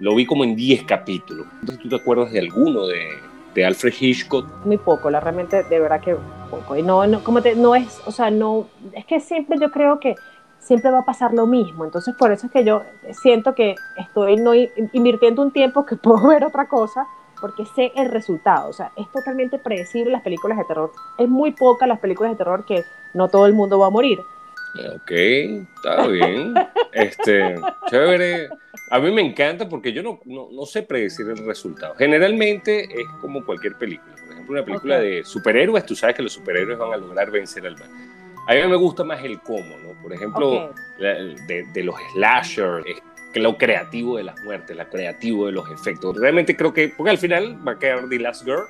Lo 0.00 0.14
vi 0.14 0.24
como 0.24 0.44
en 0.44 0.56
10 0.56 0.84
capítulos. 0.84 1.46
Entonces, 1.60 1.82
¿tú 1.82 1.88
te 1.90 1.96
acuerdas 1.96 2.32
de 2.32 2.40
alguno 2.40 2.86
de, 2.86 3.18
de 3.54 3.64
Alfred 3.66 3.92
Hitchcock? 4.00 4.46
Muy 4.64 4.78
poco, 4.78 5.10
la 5.10 5.20
realmente 5.20 5.62
de 5.62 5.78
verdad 5.78 6.00
que 6.00 6.16
poco. 6.50 6.74
Y 6.74 6.82
no, 6.82 7.06
no, 7.06 7.22
como 7.22 7.42
te, 7.42 7.54
no 7.54 7.74
es, 7.74 8.00
o 8.06 8.10
sea, 8.10 8.30
no, 8.30 8.66
es 8.92 9.04
que 9.04 9.20
siempre 9.20 9.58
yo 9.60 9.70
creo 9.70 10.00
que 10.00 10.14
siempre 10.58 10.90
va 10.90 11.00
a 11.00 11.04
pasar 11.04 11.34
lo 11.34 11.46
mismo. 11.46 11.84
Entonces, 11.84 12.14
por 12.18 12.32
eso 12.32 12.46
es 12.46 12.52
que 12.52 12.64
yo 12.64 12.82
siento 13.22 13.54
que 13.54 13.74
estoy 13.98 14.36
no 14.36 14.54
invirtiendo 14.54 15.42
un 15.42 15.50
tiempo 15.50 15.84
que 15.84 15.96
puedo 16.02 16.28
ver 16.28 16.44
otra 16.44 16.66
cosa 16.66 17.06
porque 17.38 17.66
sé 17.66 17.92
el 17.94 18.10
resultado. 18.10 18.70
O 18.70 18.72
sea, 18.72 18.92
es 18.96 19.06
totalmente 19.12 19.58
predecible 19.58 20.12
las 20.12 20.22
películas 20.22 20.56
de 20.56 20.64
terror. 20.64 20.92
Es 21.18 21.28
muy 21.28 21.52
poca 21.52 21.86
las 21.86 22.00
películas 22.00 22.32
de 22.32 22.38
terror 22.38 22.64
que 22.64 22.84
no 23.12 23.28
todo 23.28 23.44
el 23.44 23.52
mundo 23.52 23.78
va 23.78 23.88
a 23.88 23.90
morir. 23.90 24.20
Ok, 24.94 25.10
está 25.10 26.06
bien. 26.06 26.54
este, 26.92 27.56
chévere. 27.90 28.48
A 28.90 28.98
mí 28.98 29.10
me 29.10 29.22
encanta 29.22 29.68
porque 29.68 29.92
yo 29.92 30.02
no, 30.02 30.20
no, 30.24 30.66
sé 30.66 30.82
predecir 30.82 31.26
el 31.28 31.44
resultado. 31.46 31.94
Generalmente 31.96 32.84
es 32.84 33.06
como 33.20 33.44
cualquier 33.44 33.76
película. 33.76 34.14
Por 34.16 34.32
ejemplo, 34.32 34.52
una 34.54 34.64
película 34.64 34.98
de 34.98 35.24
superhéroes, 35.24 35.86
tú 35.86 35.94
sabes 35.94 36.16
que 36.16 36.22
los 36.22 36.32
superhéroes 36.32 36.78
van 36.78 36.92
a 36.92 36.96
lograr 36.96 37.30
vencer 37.30 37.66
al 37.66 37.76
mal. 37.78 37.88
A 38.48 38.54
mí 38.54 38.60
me 38.68 38.76
gusta 38.76 39.04
más 39.04 39.22
el 39.22 39.38
cómo, 39.40 39.76
¿no? 39.84 40.00
Por 40.02 40.12
ejemplo, 40.12 40.72
de, 40.98 41.64
de, 41.72 41.84
los 41.84 41.94
slashers, 42.14 42.84
lo 43.34 43.56
creativo 43.56 44.16
de 44.16 44.24
las 44.24 44.42
muertes, 44.42 44.76
lo 44.76 44.88
creativo 44.88 45.46
de 45.46 45.52
los 45.52 45.70
efectos. 45.70 46.16
Realmente 46.16 46.56
creo 46.56 46.72
que, 46.72 46.88
porque 46.96 47.10
al 47.10 47.18
final 47.18 47.56
va 47.66 47.72
a 47.72 47.78
quedar 47.78 48.08
The 48.08 48.18
Last 48.18 48.44
Girl, 48.44 48.64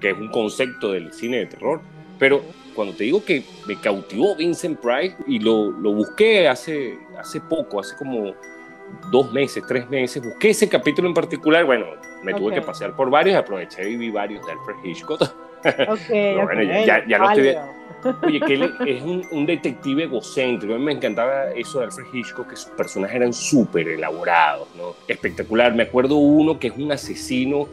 que 0.00 0.10
es 0.10 0.16
un 0.16 0.30
concepto 0.30 0.92
del 0.92 1.12
cine 1.12 1.38
de 1.38 1.46
terror, 1.46 1.82
pero 2.18 2.42
cuando 2.74 2.94
te 2.94 3.04
digo 3.04 3.24
que 3.24 3.42
me 3.66 3.80
cautivó 3.80 4.36
Vincent 4.36 4.78
Price 4.80 5.16
y 5.26 5.38
lo, 5.38 5.70
lo 5.70 5.92
busqué 5.92 6.48
hace, 6.48 6.98
hace 7.18 7.40
poco, 7.40 7.80
hace 7.80 7.96
como 7.96 8.34
dos 9.10 9.32
meses, 9.32 9.64
tres 9.66 9.88
meses, 9.88 10.22
busqué 10.22 10.50
ese 10.50 10.68
capítulo 10.68 11.08
en 11.08 11.14
particular, 11.14 11.64
bueno, 11.64 11.86
me 12.22 12.34
tuve 12.34 12.54
que 12.54 12.62
pasear 12.62 12.94
por 12.94 13.10
varios, 13.10 13.36
aproveché 13.36 13.88
y 13.88 13.96
vi 13.96 14.10
varios 14.10 14.44
de 14.46 14.52
Alfred 14.52 14.76
Hitchcock. 14.84 15.22
Ok, 15.22 16.00
bueno, 16.44 16.62
ya, 16.62 17.06
ya, 17.06 17.18
lo 17.18 17.30
estoy 17.30 17.56
Oye, 18.22 18.40
que 18.40 18.54
él 18.54 18.74
es 18.86 19.02
un, 19.02 19.46
detective 19.46 20.04
egocéntrico. 20.04 20.74
A 20.74 20.78
mí 20.78 20.84
me 20.84 20.92
encantaba 20.92 21.50
eso 21.52 21.80
de 21.80 21.86
Alfred 21.86 22.06
Hitchcock, 22.12 22.48
que 22.48 22.56
sus 22.56 22.70
personajes 22.72 23.16
eran 23.16 23.32
súper 23.32 23.88
elaborados, 23.88 24.68
¿no? 24.76 24.94
Espectacular. 25.08 25.74
Me 25.74 25.84
acuerdo 25.84 26.16
uno 26.16 26.58
que 26.58 26.68
es 26.68 26.76
un 26.76 26.92
asesino, 26.92 27.68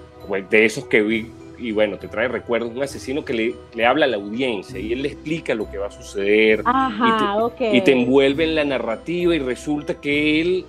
de 0.50 0.66
esos 0.66 0.86
que 0.86 1.02
vi, 1.02 1.30
y 1.58 1.72
bueno, 1.72 1.98
te 1.98 2.08
trae 2.08 2.28
recuerdos, 2.28 2.72
un 2.76 2.84
asesino 2.84 3.24
que 3.24 3.34
le, 3.34 3.56
le 3.76 3.86
habla 3.86 4.06
a 4.06 4.08
la 4.10 4.18
audiencia 4.18 4.80
y 4.80 4.94
él 4.94 5.02
le 5.02 5.10
explica 5.10 5.54
lo 5.54 5.70
que 5.70 5.78
va 5.78 5.88
a 5.88 5.92
suceder. 5.92 6.62
Ajá, 6.66 7.38
y, 7.38 7.58
te, 7.58 7.78
y 7.78 7.82
te 7.82 7.92
envuelve 7.92 8.44
en 8.44 8.56
la 8.56 8.64
narrativa 8.64 9.36
y 9.36 9.40
resulta 9.40 9.96
que 9.96 10.42
él 10.42 10.66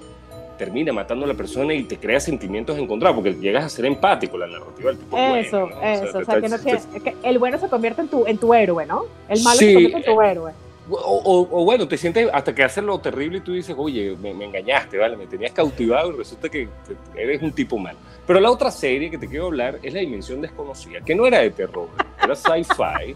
termina 0.59 0.93
matando 0.93 1.25
a 1.25 1.29
la 1.29 1.35
persona 1.35 1.75
y 1.75 1.83
te 1.85 1.97
crea 1.97 2.21
sentimientos 2.21 2.79
encontrados, 2.79 3.17
porque 3.17 3.35
llegas 3.35 3.65
a 3.65 3.69
ser 3.69 3.87
empático 3.87 4.39
la 4.39 4.47
narrativa 4.47 4.91
del 4.91 4.99
tipo. 4.99 5.17
Eso, 5.17 5.69
eso, 5.83 6.19
o 6.19 6.25
sea, 6.25 6.41
que, 6.41 6.49
no 6.49 6.57
que 6.63 7.15
el 7.23 7.39
bueno 7.39 7.59
se 7.59 7.69
convierte 7.69 8.03
en 8.03 8.09
tu, 8.09 8.27
en 8.27 8.39
tu 8.39 8.55
héroe, 8.55 8.87
¿no? 8.87 9.05
El 9.29 9.43
malo 9.43 9.57
se 9.59 9.73
convierte 9.73 9.99
en 9.99 10.05
tu 10.05 10.23
héroe. 10.23 10.53
O, 10.91 11.65
bueno, 11.65 11.89
te 11.89 11.97
sientes 11.97 12.29
hasta 12.33 12.55
que 12.55 12.63
haces 12.63 12.85
lo 12.85 12.99
terrible 12.99 13.39
y 13.39 13.41
tú 13.41 13.53
dices, 13.53 13.75
oye, 13.79 14.17
me, 14.21 14.31
engañaste, 14.31 14.99
¿vale? 14.99 15.17
Me 15.17 15.27
tenías 15.27 15.53
cautivado 15.53 16.13
y 16.13 16.17
resulta 16.17 16.49
que, 16.49 16.69
eres 17.15 17.41
un 17.43 17.53
tipo 17.53 17.79
malo. 17.79 17.99
Pero 18.27 18.41
la 18.41 18.51
otra 18.51 18.71
serie 18.71 19.11
que 19.11 19.17
te 19.17 19.27
quiero 19.27 19.47
hablar 19.47 19.79
es 19.83 19.95
La 19.95 20.01
Dimensión 20.01 20.41
Desconocida, 20.43 21.01
que 21.01 21.15
no 21.15 21.27
era 21.27 21.39
de 21.39 21.51
terror, 21.51 21.89
era 22.23 22.35
sci-fi. 22.35 23.13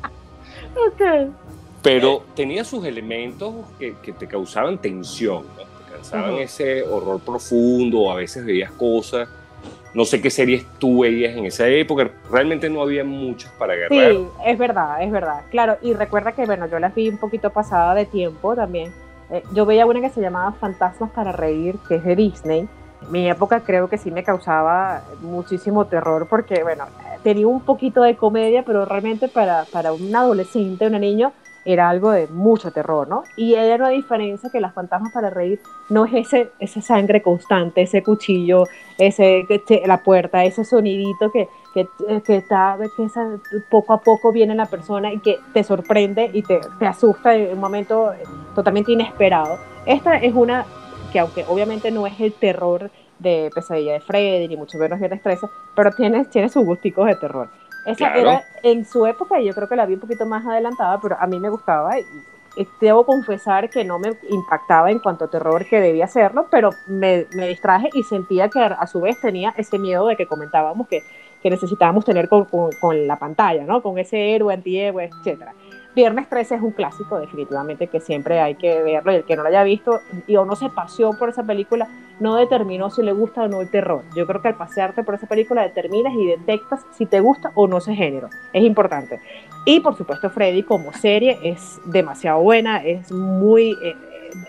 ok. 0.88 1.30
Pero 1.82 2.24
tenía 2.34 2.64
sus 2.64 2.84
elementos 2.84 3.54
que, 3.78 3.94
que 4.02 4.12
te 4.12 4.26
causaban 4.26 4.78
tensión, 4.78 5.44
¿no? 5.56 5.68
Saben 6.02 6.38
ese 6.38 6.82
horror 6.82 7.20
profundo, 7.20 8.10
a 8.10 8.14
veces 8.14 8.44
veías 8.44 8.70
cosas. 8.72 9.28
No 9.98 10.04
sé 10.04 10.20
qué 10.20 10.30
series 10.30 10.64
tú 10.78 11.00
veías 11.00 11.36
en 11.36 11.44
esa 11.46 11.66
época, 11.66 12.08
realmente 12.30 12.70
no 12.70 12.82
había 12.82 13.02
muchas 13.02 13.50
para 13.58 13.72
agarrar. 13.72 14.12
Sí, 14.12 14.28
es 14.46 14.56
verdad, 14.56 15.02
es 15.02 15.10
verdad. 15.10 15.40
Claro, 15.50 15.76
y 15.82 15.92
recuerda 15.92 16.30
que, 16.30 16.46
bueno, 16.46 16.68
yo 16.68 16.78
las 16.78 16.94
vi 16.94 17.08
un 17.08 17.18
poquito 17.18 17.50
pasada 17.50 17.96
de 17.96 18.06
tiempo 18.06 18.54
también. 18.54 18.92
Eh, 19.28 19.42
yo 19.52 19.66
veía 19.66 19.86
una 19.86 20.00
que 20.00 20.10
se 20.10 20.20
llamaba 20.20 20.52
Fantasmas 20.52 21.10
para 21.10 21.32
Reír, 21.32 21.74
que 21.88 21.96
es 21.96 22.04
de 22.04 22.14
Disney. 22.14 22.68
Mi 23.10 23.28
época 23.28 23.58
creo 23.66 23.88
que 23.88 23.98
sí 23.98 24.12
me 24.12 24.22
causaba 24.22 25.02
muchísimo 25.20 25.86
terror 25.86 26.28
porque, 26.30 26.62
bueno, 26.62 26.84
tenía 27.24 27.48
un 27.48 27.62
poquito 27.62 28.02
de 28.02 28.14
comedia, 28.14 28.62
pero 28.62 28.84
realmente 28.84 29.26
para, 29.26 29.64
para 29.64 29.92
un 29.92 30.14
adolescente, 30.14 30.86
un 30.86 31.00
niño, 31.00 31.32
era 31.72 31.90
algo 31.90 32.12
de 32.12 32.26
mucho 32.28 32.70
terror, 32.70 33.06
¿no? 33.08 33.24
Y 33.36 33.54
ella 33.54 33.76
no 33.76 33.88
diferencia 33.90 34.48
que 34.50 34.58
las 34.58 34.72
fantasmas 34.72 35.12
para 35.12 35.28
reír 35.28 35.60
no 35.90 36.06
es 36.06 36.14
ese, 36.14 36.50
esa 36.58 36.80
sangre 36.80 37.20
constante, 37.20 37.82
ese 37.82 38.02
cuchillo, 38.02 38.64
ese, 38.96 39.46
la 39.84 40.02
puerta, 40.02 40.44
ese 40.44 40.64
sonidito 40.64 41.30
que, 41.30 41.46
que, 41.74 41.86
que, 42.24 42.36
está, 42.36 42.78
que 42.96 43.06
poco 43.70 43.92
a 43.92 44.00
poco 44.00 44.32
viene 44.32 44.54
la 44.54 44.64
persona 44.64 45.12
y 45.12 45.18
que 45.18 45.38
te 45.52 45.62
sorprende 45.62 46.30
y 46.32 46.42
te, 46.42 46.58
te 46.78 46.86
asusta 46.86 47.34
en 47.34 47.52
un 47.52 47.60
momento 47.60 48.12
totalmente 48.54 48.92
inesperado. 48.92 49.58
Esta 49.84 50.16
es 50.16 50.34
una 50.34 50.64
que 51.12 51.18
aunque 51.18 51.44
obviamente 51.48 51.90
no 51.90 52.06
es 52.06 52.18
el 52.18 52.32
terror 52.32 52.90
de 53.18 53.50
Pesadilla 53.54 53.94
de 53.94 54.00
Freddy, 54.00 54.48
ni 54.48 54.56
mucho 54.56 54.78
menos 54.78 54.98
Viernes 54.98 55.22
13, 55.22 55.46
pero 55.74 55.90
tiene, 55.92 56.24
tiene 56.26 56.48
sus 56.48 56.64
gusticos 56.64 57.06
de 57.06 57.16
terror. 57.16 57.50
Esa 57.88 58.14
era 58.14 58.44
en 58.62 58.84
su 58.84 59.06
época, 59.06 59.40
y 59.40 59.46
yo 59.46 59.54
creo 59.54 59.68
que 59.68 59.76
la 59.76 59.86
vi 59.86 59.94
un 59.94 60.00
poquito 60.00 60.26
más 60.26 60.46
adelantada, 60.46 61.00
pero 61.00 61.16
a 61.18 61.26
mí 61.26 61.38
me 61.38 61.50
gustaba. 61.50 61.98
Y, 61.98 62.04
debo 62.80 63.06
confesar 63.06 63.70
que 63.70 63.84
no 63.84 64.00
me 64.00 64.14
impactaba 64.30 64.90
en 64.90 64.98
cuanto 64.98 65.26
a 65.26 65.28
terror 65.28 65.64
que 65.64 65.80
debía 65.80 66.06
hacerlo, 66.06 66.48
pero 66.50 66.70
me, 66.88 67.26
me 67.36 67.46
distraje 67.46 67.88
y 67.94 68.02
sentía 68.02 68.48
que 68.48 68.58
a 68.58 68.86
su 68.88 69.00
vez 69.00 69.20
tenía 69.20 69.54
ese 69.56 69.78
miedo 69.78 70.08
de 70.08 70.16
que 70.16 70.26
comentábamos 70.26 70.88
que, 70.88 71.04
que 71.40 71.50
necesitábamos 71.50 72.04
tener 72.04 72.28
con, 72.28 72.46
con, 72.46 72.70
con, 72.80 73.06
la 73.06 73.16
pantalla, 73.16 73.62
¿no? 73.64 73.80
Con 73.80 73.96
ese 73.98 74.34
héroe, 74.34 74.52
antihéroe, 74.54 75.04
etcétera. 75.04 75.54
Viernes 75.94 76.28
13 76.28 76.56
es 76.56 76.62
un 76.62 76.70
clásico, 76.72 77.18
definitivamente, 77.18 77.88
que 77.88 78.00
siempre 78.00 78.40
hay 78.40 78.54
que 78.54 78.82
verlo 78.82 79.12
y 79.12 79.16
el 79.16 79.24
que 79.24 79.36
no 79.36 79.42
lo 79.42 79.48
haya 79.48 79.64
visto 79.64 80.00
y 80.26 80.36
o 80.36 80.44
no 80.44 80.54
se 80.54 80.68
paseó 80.68 81.10
por 81.18 81.28
esa 81.28 81.42
película 81.42 81.88
no 82.20 82.36
determinó 82.36 82.90
si 82.90 83.02
le 83.02 83.12
gusta 83.12 83.42
o 83.42 83.48
no 83.48 83.60
el 83.60 83.70
terror. 83.70 84.02
Yo 84.14 84.26
creo 84.26 84.42
que 84.42 84.48
al 84.48 84.56
pasearte 84.56 85.02
por 85.02 85.14
esa 85.14 85.26
película 85.26 85.62
determinas 85.62 86.14
y 86.14 86.26
detectas 86.26 86.84
si 86.96 87.06
te 87.06 87.20
gusta 87.20 87.52
o 87.54 87.66
no 87.66 87.78
ese 87.78 87.94
género. 87.94 88.28
Es 88.52 88.62
importante. 88.64 89.20
Y 89.64 89.80
por 89.80 89.96
supuesto, 89.96 90.30
Freddy 90.30 90.62
como 90.62 90.92
serie 90.92 91.38
es 91.42 91.80
demasiado 91.84 92.40
buena, 92.40 92.78
es 92.84 93.12
muy... 93.12 93.76
Eh, 93.82 93.96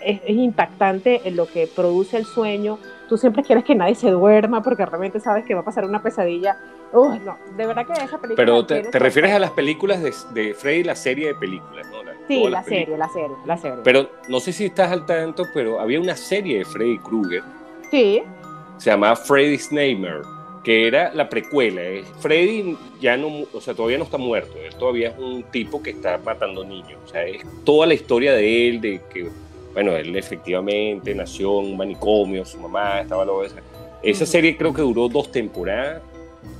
es, 0.04 0.20
impactante 0.28 1.22
en 1.24 1.36
lo 1.36 1.46
que 1.46 1.66
produce 1.66 2.16
el 2.16 2.24
sueño. 2.24 2.78
Tú 3.08 3.18
siempre 3.18 3.42
quieres 3.42 3.64
que 3.64 3.74
nadie 3.74 3.94
se 3.94 4.10
duerma 4.10 4.62
porque 4.62 4.86
realmente 4.86 5.20
sabes 5.20 5.44
que 5.44 5.54
va 5.54 5.60
a 5.60 5.64
pasar 5.64 5.84
una 5.84 6.02
pesadilla 6.02 6.56
no, 6.92 7.38
de 7.56 7.66
verdad 7.66 7.86
que 7.86 7.92
esa 7.92 8.20
película. 8.20 8.36
Pero 8.36 8.66
te, 8.66 8.82
refieres 8.98 9.32
a 9.32 9.38
las 9.38 9.50
películas 9.52 10.02
de, 10.02 10.12
de, 10.34 10.54
Freddy, 10.54 10.82
la 10.82 10.96
serie 10.96 11.28
de 11.28 11.34
películas, 11.34 11.86
¿no? 11.90 12.00
sí, 12.26 12.48
la 12.48 12.62
serie, 12.64 12.96
la 12.96 13.08
serie, 13.08 13.36
la 13.46 13.56
serie. 13.56 13.78
Pero 13.84 14.10
no 14.28 14.40
sé 14.40 14.52
si 14.52 14.66
estás 14.66 14.90
al 14.90 15.06
tanto, 15.06 15.44
pero 15.54 15.80
había 15.80 16.00
una 16.00 16.16
serie 16.16 16.58
de 16.58 16.64
Freddy 16.64 16.98
Krueger. 16.98 17.42
Sí. 17.90 18.22
Se 18.78 18.90
llamaba 18.90 19.14
Freddy's 19.14 19.70
Nightmare, 19.70 20.22
que 20.64 20.88
era 20.88 21.12
la 21.14 21.28
precuela. 21.28 21.82
Freddy 22.18 22.76
ya 23.00 23.16
no, 23.16 23.46
o 23.52 23.60
sea, 23.60 23.74
todavía 23.74 23.98
no 23.98 24.04
está 24.04 24.18
muerto. 24.18 24.56
Él 24.56 24.74
todavía 24.76 25.10
es 25.10 25.18
un 25.18 25.44
tipo 25.44 25.82
que 25.82 25.90
está 25.90 26.18
matando 26.18 26.64
niños. 26.64 26.98
O 27.04 27.08
sea, 27.08 27.24
es 27.24 27.42
toda 27.64 27.86
la 27.86 27.94
historia 27.94 28.32
de 28.32 28.68
él, 28.68 28.80
de 28.80 29.00
que, 29.12 29.30
bueno, 29.72 29.96
él 29.96 30.16
efectivamente 30.16 31.14
nació 31.14 31.60
en 31.60 31.72
un 31.72 31.76
manicomio, 31.76 32.44
su 32.44 32.58
mamá 32.58 33.00
estaba 33.00 33.24
lo 33.24 33.44
esa. 33.44 33.56
Esa 34.02 34.26
serie 34.26 34.56
creo 34.56 34.72
que 34.72 34.82
duró 34.82 35.08
dos 35.08 35.30
temporadas 35.30 36.02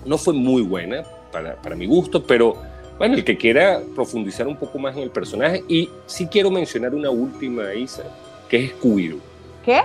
no 0.04 0.18
fue 0.18 0.34
muy 0.34 0.62
buena 0.62 1.02
para, 1.32 1.56
para 1.56 1.74
mi 1.74 1.86
gusto, 1.86 2.22
pero 2.22 2.56
bueno, 2.98 3.14
el 3.14 3.24
que 3.24 3.36
quiera 3.36 3.80
profundizar 3.94 4.46
un 4.46 4.56
poco 4.56 4.78
más 4.78 4.94
en 4.96 5.04
el 5.04 5.10
personaje. 5.10 5.64
Y 5.68 5.88
sí 6.06 6.26
quiero 6.26 6.50
mencionar 6.50 6.94
una 6.94 7.08
última, 7.10 7.72
Isa, 7.74 8.04
que 8.48 8.64
es 8.64 8.72
Scooby-Doo. 8.74 9.20
¿Qué? 9.64 9.80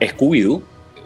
Scooby-Doo, 0.00 0.62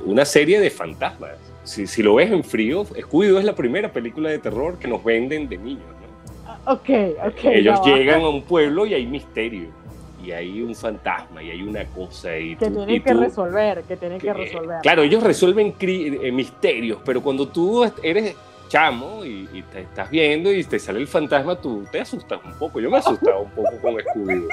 una 0.07 0.25
serie 0.25 0.61
de 0.61 0.71
fantasmas. 0.71 1.33
Si, 1.65 1.87
si, 1.87 2.03
lo 2.03 2.15
ves 2.15 2.31
en 2.31 2.45
frío, 2.45 2.85
Scooby-Doo 2.85 3.41
es 3.41 3.45
la 3.45 3.57
primera 3.57 3.93
película 3.93 4.31
de 4.31 4.39
terror 4.39 4.79
que 4.79 4.87
nos 4.87 5.03
venden 5.03 5.49
de 5.49 5.59
niños. 5.59 5.83
¿no? 5.87 6.73
Ok, 6.73 6.91
ok. 7.27 7.45
Ellos 7.45 7.81
llegan 7.85 8.21
a 8.21 8.29
un 8.29 8.43
pueblo 8.43 8.87
y 8.87 8.95
hay 8.95 9.07
misterio. 9.07 9.82
Y 10.23 10.31
hay 10.31 10.63
un 10.63 10.75
fantasma 10.75 11.43
y 11.43 11.51
hay 11.51 11.63
una 11.63 11.85
cosa. 11.87 12.37
Y 12.39 12.57
que 12.57 12.71
tienen 12.71 13.03
que 13.03 13.15
resolver, 13.15 13.83
que 13.83 13.97
tienen 13.97 14.21
que, 14.21 14.33
resolver. 14.33 14.81
Claro, 14.83 15.03
ellos 15.03 15.23
resuelven 15.23 15.75
eh, 15.81 16.31
misterios, 16.33 16.99
pero 17.05 17.23
cuando 17.23 17.49
tú 17.49 17.85
eres 18.03 18.37
chamo 18.69 19.23
y, 19.23 19.63
te 19.71 19.81
estás 19.81 20.11
viendo 20.11 20.51
y 20.51 20.65
te 20.65 20.79
sale 20.79 20.99
el 20.99 21.07
fantasma, 21.07 21.57
tú 21.57 21.85
te 21.93 22.01
asustas 22.01 22.41
un 22.43 22.55
poco. 22.55 22.81
Yo 22.81 22.91
me 22.91 22.99
asustaba 22.99 23.39
un 23.39 23.51
poco 23.51 23.71
con 23.83 24.01
Scooby. 24.01 24.47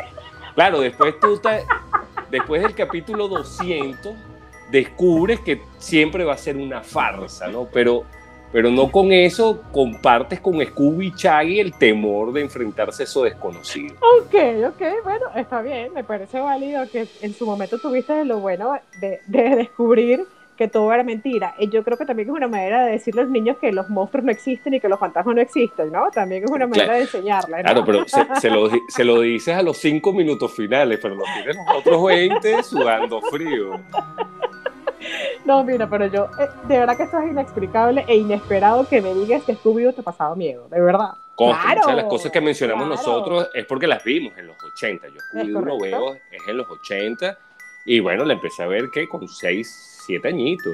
Claro, 0.55 0.82
después 0.82 1.17
tú 1.21 1.39
después 2.29 2.62
del 2.62 2.75
capítulo 2.75 3.29
200 3.29 4.13
descubres 4.71 5.39
que 5.39 5.62
siempre 5.77 6.23
va 6.23 6.34
a 6.34 6.38
ser 6.38 6.58
una 6.58 6.82
farsa, 6.82 7.47
¿no? 7.47 7.69
Pero, 7.71 8.03
pero 8.51 8.71
no 8.71 8.91
con 8.91 9.12
eso 9.12 9.63
compartes 9.71 10.39
con 10.39 10.63
Scooby 10.63 11.07
y 11.07 11.13
Chaggy 11.13 11.59
el 11.59 11.73
temor 11.73 12.33
de 12.33 12.41
enfrentarse 12.41 13.03
a 13.03 13.05
eso 13.05 13.23
desconocido. 13.23 13.95
Ok, 14.17 14.35
ok, 14.67 14.81
bueno, 15.03 15.25
está 15.35 15.62
bien, 15.62 15.93
me 15.93 16.03
parece 16.03 16.39
válido 16.39 16.89
que 16.89 17.07
en 17.21 17.33
su 17.33 17.45
momento 17.45 17.77
tuviste 17.77 18.25
lo 18.25 18.39
bueno 18.39 18.73
de, 18.99 19.21
de 19.27 19.55
descubrir 19.55 20.25
que 20.59 20.67
todo 20.67 20.91
era 20.91 21.03
mentira. 21.03 21.55
Y 21.57 21.69
yo 21.69 21.85
creo 21.85 21.97
que 21.97 22.05
también 22.05 22.27
es 22.27 22.35
una 22.35 22.49
manera 22.49 22.83
de 22.83 22.91
decirle 22.91 23.21
a 23.21 23.23
los 23.23 23.31
niños 23.31 23.55
que 23.62 23.71
los 23.71 23.89
monstruos 23.89 24.25
no 24.25 24.31
existen 24.33 24.73
y 24.73 24.81
que 24.81 24.89
los 24.89 24.99
fantasmas 24.99 25.33
no 25.33 25.41
existen, 25.41 25.89
¿no? 25.89 26.12
También 26.12 26.43
es 26.43 26.51
una 26.51 26.67
manera 26.67 26.95
de 26.95 27.03
enseñarles. 27.03 27.62
Claro, 27.62 27.85
pero 27.85 28.05
se, 28.05 28.49
lo, 28.49 28.69
se, 28.89 29.05
lo, 29.05 29.21
dices 29.21 29.55
a 29.55 29.62
los 29.62 29.77
cinco 29.77 30.12
minutos 30.12 30.53
finales, 30.53 30.99
pero 31.01 31.15
los 31.15 31.25
tienes 31.33 31.55
los 31.55 31.77
otros 31.77 32.03
20 32.03 32.62
sudando 32.63 33.21
frío. 33.21 33.79
No, 35.45 35.63
mira, 35.63 35.89
pero 35.89 36.08
yo, 36.08 36.25
eh, 36.39 36.49
de 36.67 36.80
verdad 36.80 36.97
que 36.97 37.04
esto 37.04 37.19
es 37.19 37.32
inexplicable 37.32 38.06
e 38.08 38.17
inesperado 38.17 38.88
que 38.88 39.02
me 39.02 39.13
digas 39.13 39.43
que 39.43 39.56
Scooby 39.56 39.91
te 39.93 40.02
ha 40.02 40.04
pasado 40.04 40.36
miedo, 40.36 40.67
de 40.69 40.82
verdad. 40.82 41.12
claro, 41.38 41.95
las 41.95 42.06
cosas 42.06 42.32
que 42.32 42.41
mencionamos 42.41 42.88
nosotros 42.88 43.49
es 43.54 43.65
porque 43.65 43.88
las 43.88 44.04
vimos 44.04 44.38
en 44.38 44.47
los 44.47 44.58
80. 44.75 45.08
Yo 45.08 45.19
Scooby 45.30 45.47
lo 45.47 45.80
veo, 45.80 46.13
es 46.13 46.47
en 46.47 46.58
los 46.58 46.69
80. 46.69 47.38
Y 47.86 47.99
bueno, 47.99 48.25
la 48.25 48.34
empecé 48.34 48.63
a 48.63 48.67
ver 48.67 48.89
que 48.93 49.08
con 49.08 49.28
6, 49.28 50.04
siete 50.06 50.28
añitos. 50.28 50.73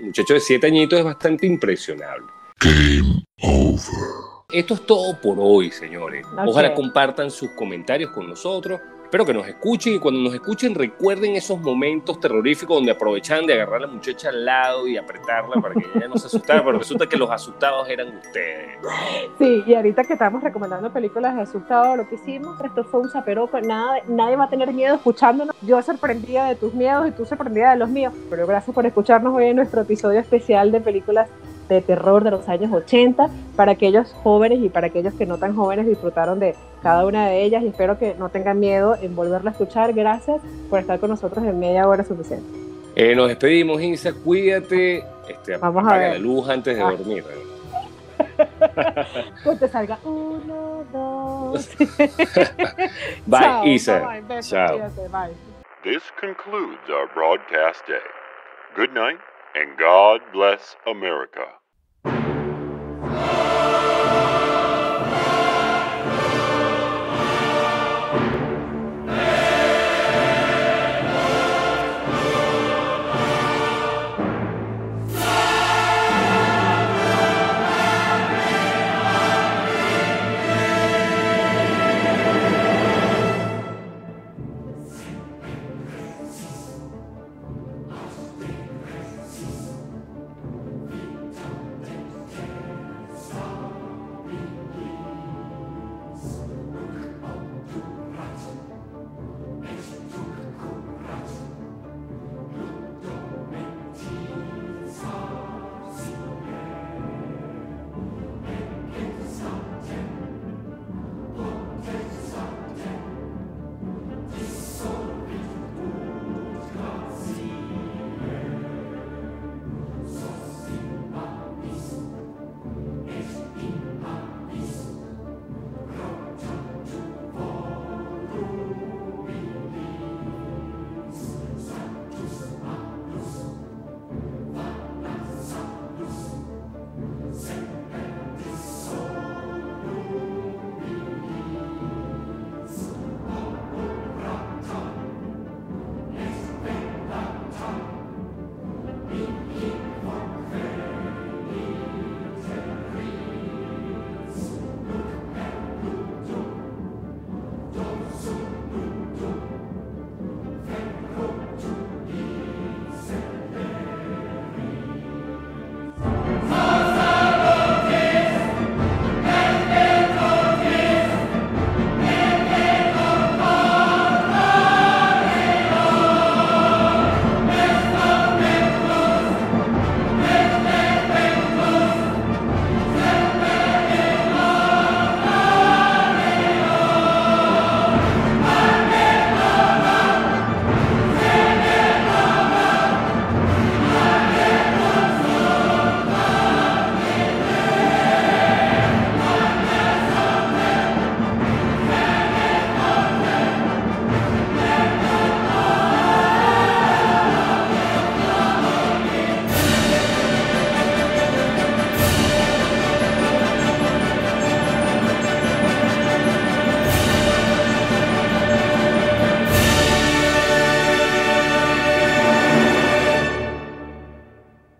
Un 0.00 0.06
muchacho 0.06 0.34
de 0.34 0.40
siete 0.40 0.66
añitos 0.66 0.98
es 0.98 1.04
bastante 1.04 1.46
impresionable. 1.46 2.26
Game 2.60 3.22
over. 3.42 4.38
Esto 4.50 4.74
es 4.74 4.86
todo 4.86 5.20
por 5.20 5.36
hoy, 5.38 5.70
señores. 5.70 6.26
Ojalá 6.46 6.74
compartan 6.74 7.30
sus 7.30 7.50
comentarios 7.50 8.10
con 8.12 8.28
nosotros. 8.28 8.80
Espero 9.08 9.24
que 9.24 9.32
nos 9.32 9.48
escuchen 9.48 9.94
y 9.94 9.98
cuando 9.98 10.20
nos 10.20 10.34
escuchen 10.34 10.74
recuerden 10.74 11.34
esos 11.34 11.58
momentos 11.62 12.20
terroríficos 12.20 12.76
donde 12.76 12.92
aprovechaban 12.92 13.46
de 13.46 13.54
agarrar 13.54 13.76
a 13.76 13.86
la 13.86 13.86
muchacha 13.86 14.28
al 14.28 14.44
lado 14.44 14.86
y 14.86 14.98
apretarla 14.98 15.62
para 15.62 15.74
que 15.76 15.86
ella 15.94 16.08
no 16.08 16.18
se 16.18 16.26
asustara, 16.26 16.62
pero 16.62 16.76
resulta 16.76 17.06
que 17.06 17.16
los 17.16 17.30
asustados 17.30 17.88
eran 17.88 18.08
ustedes. 18.08 18.76
Sí, 19.38 19.64
y 19.66 19.74
ahorita 19.74 20.04
que 20.04 20.12
estamos 20.12 20.42
recomendando 20.42 20.92
películas 20.92 21.36
de 21.36 21.40
asustados, 21.40 21.96
lo 21.96 22.06
que 22.06 22.16
hicimos, 22.16 22.60
esto 22.62 22.84
fue 22.84 23.00
un 23.00 23.08
zaperoco, 23.08 23.58
nada, 23.62 23.94
nadie 24.08 24.36
va 24.36 24.44
a 24.44 24.50
tener 24.50 24.74
miedo 24.74 24.96
escuchándonos. 24.96 25.56
Yo 25.62 25.80
sorprendida 25.80 26.46
de 26.46 26.56
tus 26.56 26.74
miedos 26.74 27.08
y 27.08 27.12
tú 27.12 27.24
sorprendida 27.24 27.70
de 27.70 27.78
los 27.78 27.88
míos, 27.88 28.12
pero 28.28 28.46
gracias 28.46 28.74
por 28.74 28.84
escucharnos 28.84 29.34
hoy 29.34 29.46
en 29.46 29.56
nuestro 29.56 29.80
episodio 29.80 30.20
especial 30.20 30.70
de 30.70 30.82
películas 30.82 31.30
de 31.68 31.82
terror 31.82 32.24
de 32.24 32.30
los 32.30 32.48
años 32.48 32.72
80, 32.72 33.28
para 33.56 33.72
aquellos 33.72 34.12
jóvenes 34.22 34.60
y 34.62 34.68
para 34.68 34.88
aquellos 34.88 35.14
que 35.14 35.26
no 35.26 35.38
tan 35.38 35.54
jóvenes 35.54 35.86
disfrutaron 35.86 36.40
de 36.40 36.54
cada 36.82 37.04
una 37.06 37.26
de 37.28 37.42
ellas 37.42 37.62
y 37.62 37.68
espero 37.68 37.98
que 37.98 38.14
no 38.18 38.28
tengan 38.28 38.58
miedo 38.58 38.96
en 39.00 39.14
volverla 39.14 39.50
a 39.50 39.52
escuchar. 39.52 39.92
Gracias 39.92 40.40
por 40.70 40.80
estar 40.80 40.98
con 40.98 41.10
nosotros 41.10 41.44
en 41.44 41.58
media 41.58 41.86
hora 41.88 42.04
suficiente. 42.04 42.46
Eh, 42.96 43.14
nos 43.14 43.28
despedimos, 43.28 43.80
Insa, 43.80 44.12
cuídate, 44.12 45.04
este, 45.28 45.56
Vamos 45.58 45.84
apaga 45.84 45.94
a 45.94 45.98
ver. 45.98 46.12
la 46.14 46.18
luz 46.18 46.48
antes 46.48 46.76
de 46.76 46.82
ah. 46.82 46.90
dormir. 46.90 47.24
pues 49.44 49.60
te 49.60 49.68
salga 49.68 49.98
uno, 50.04 50.84
dos. 50.92 51.68
bye, 53.26 53.40
Chao, 53.40 53.66
Isa. 53.66 54.00
Bye, 54.00 54.20
bye. 54.22 54.42
Chao. 54.42 54.78
bye. 55.10 55.32
This 55.84 56.02
concludes 56.20 56.90
our 56.90 57.06
broadcast 57.14 57.86
day. 57.86 58.02
Good 58.74 58.92
night, 58.92 59.20
and 59.54 59.78
God 59.78 60.20
bless 60.32 60.76
America. 60.86 61.57
Thank 62.04 62.26
you. 62.28 62.37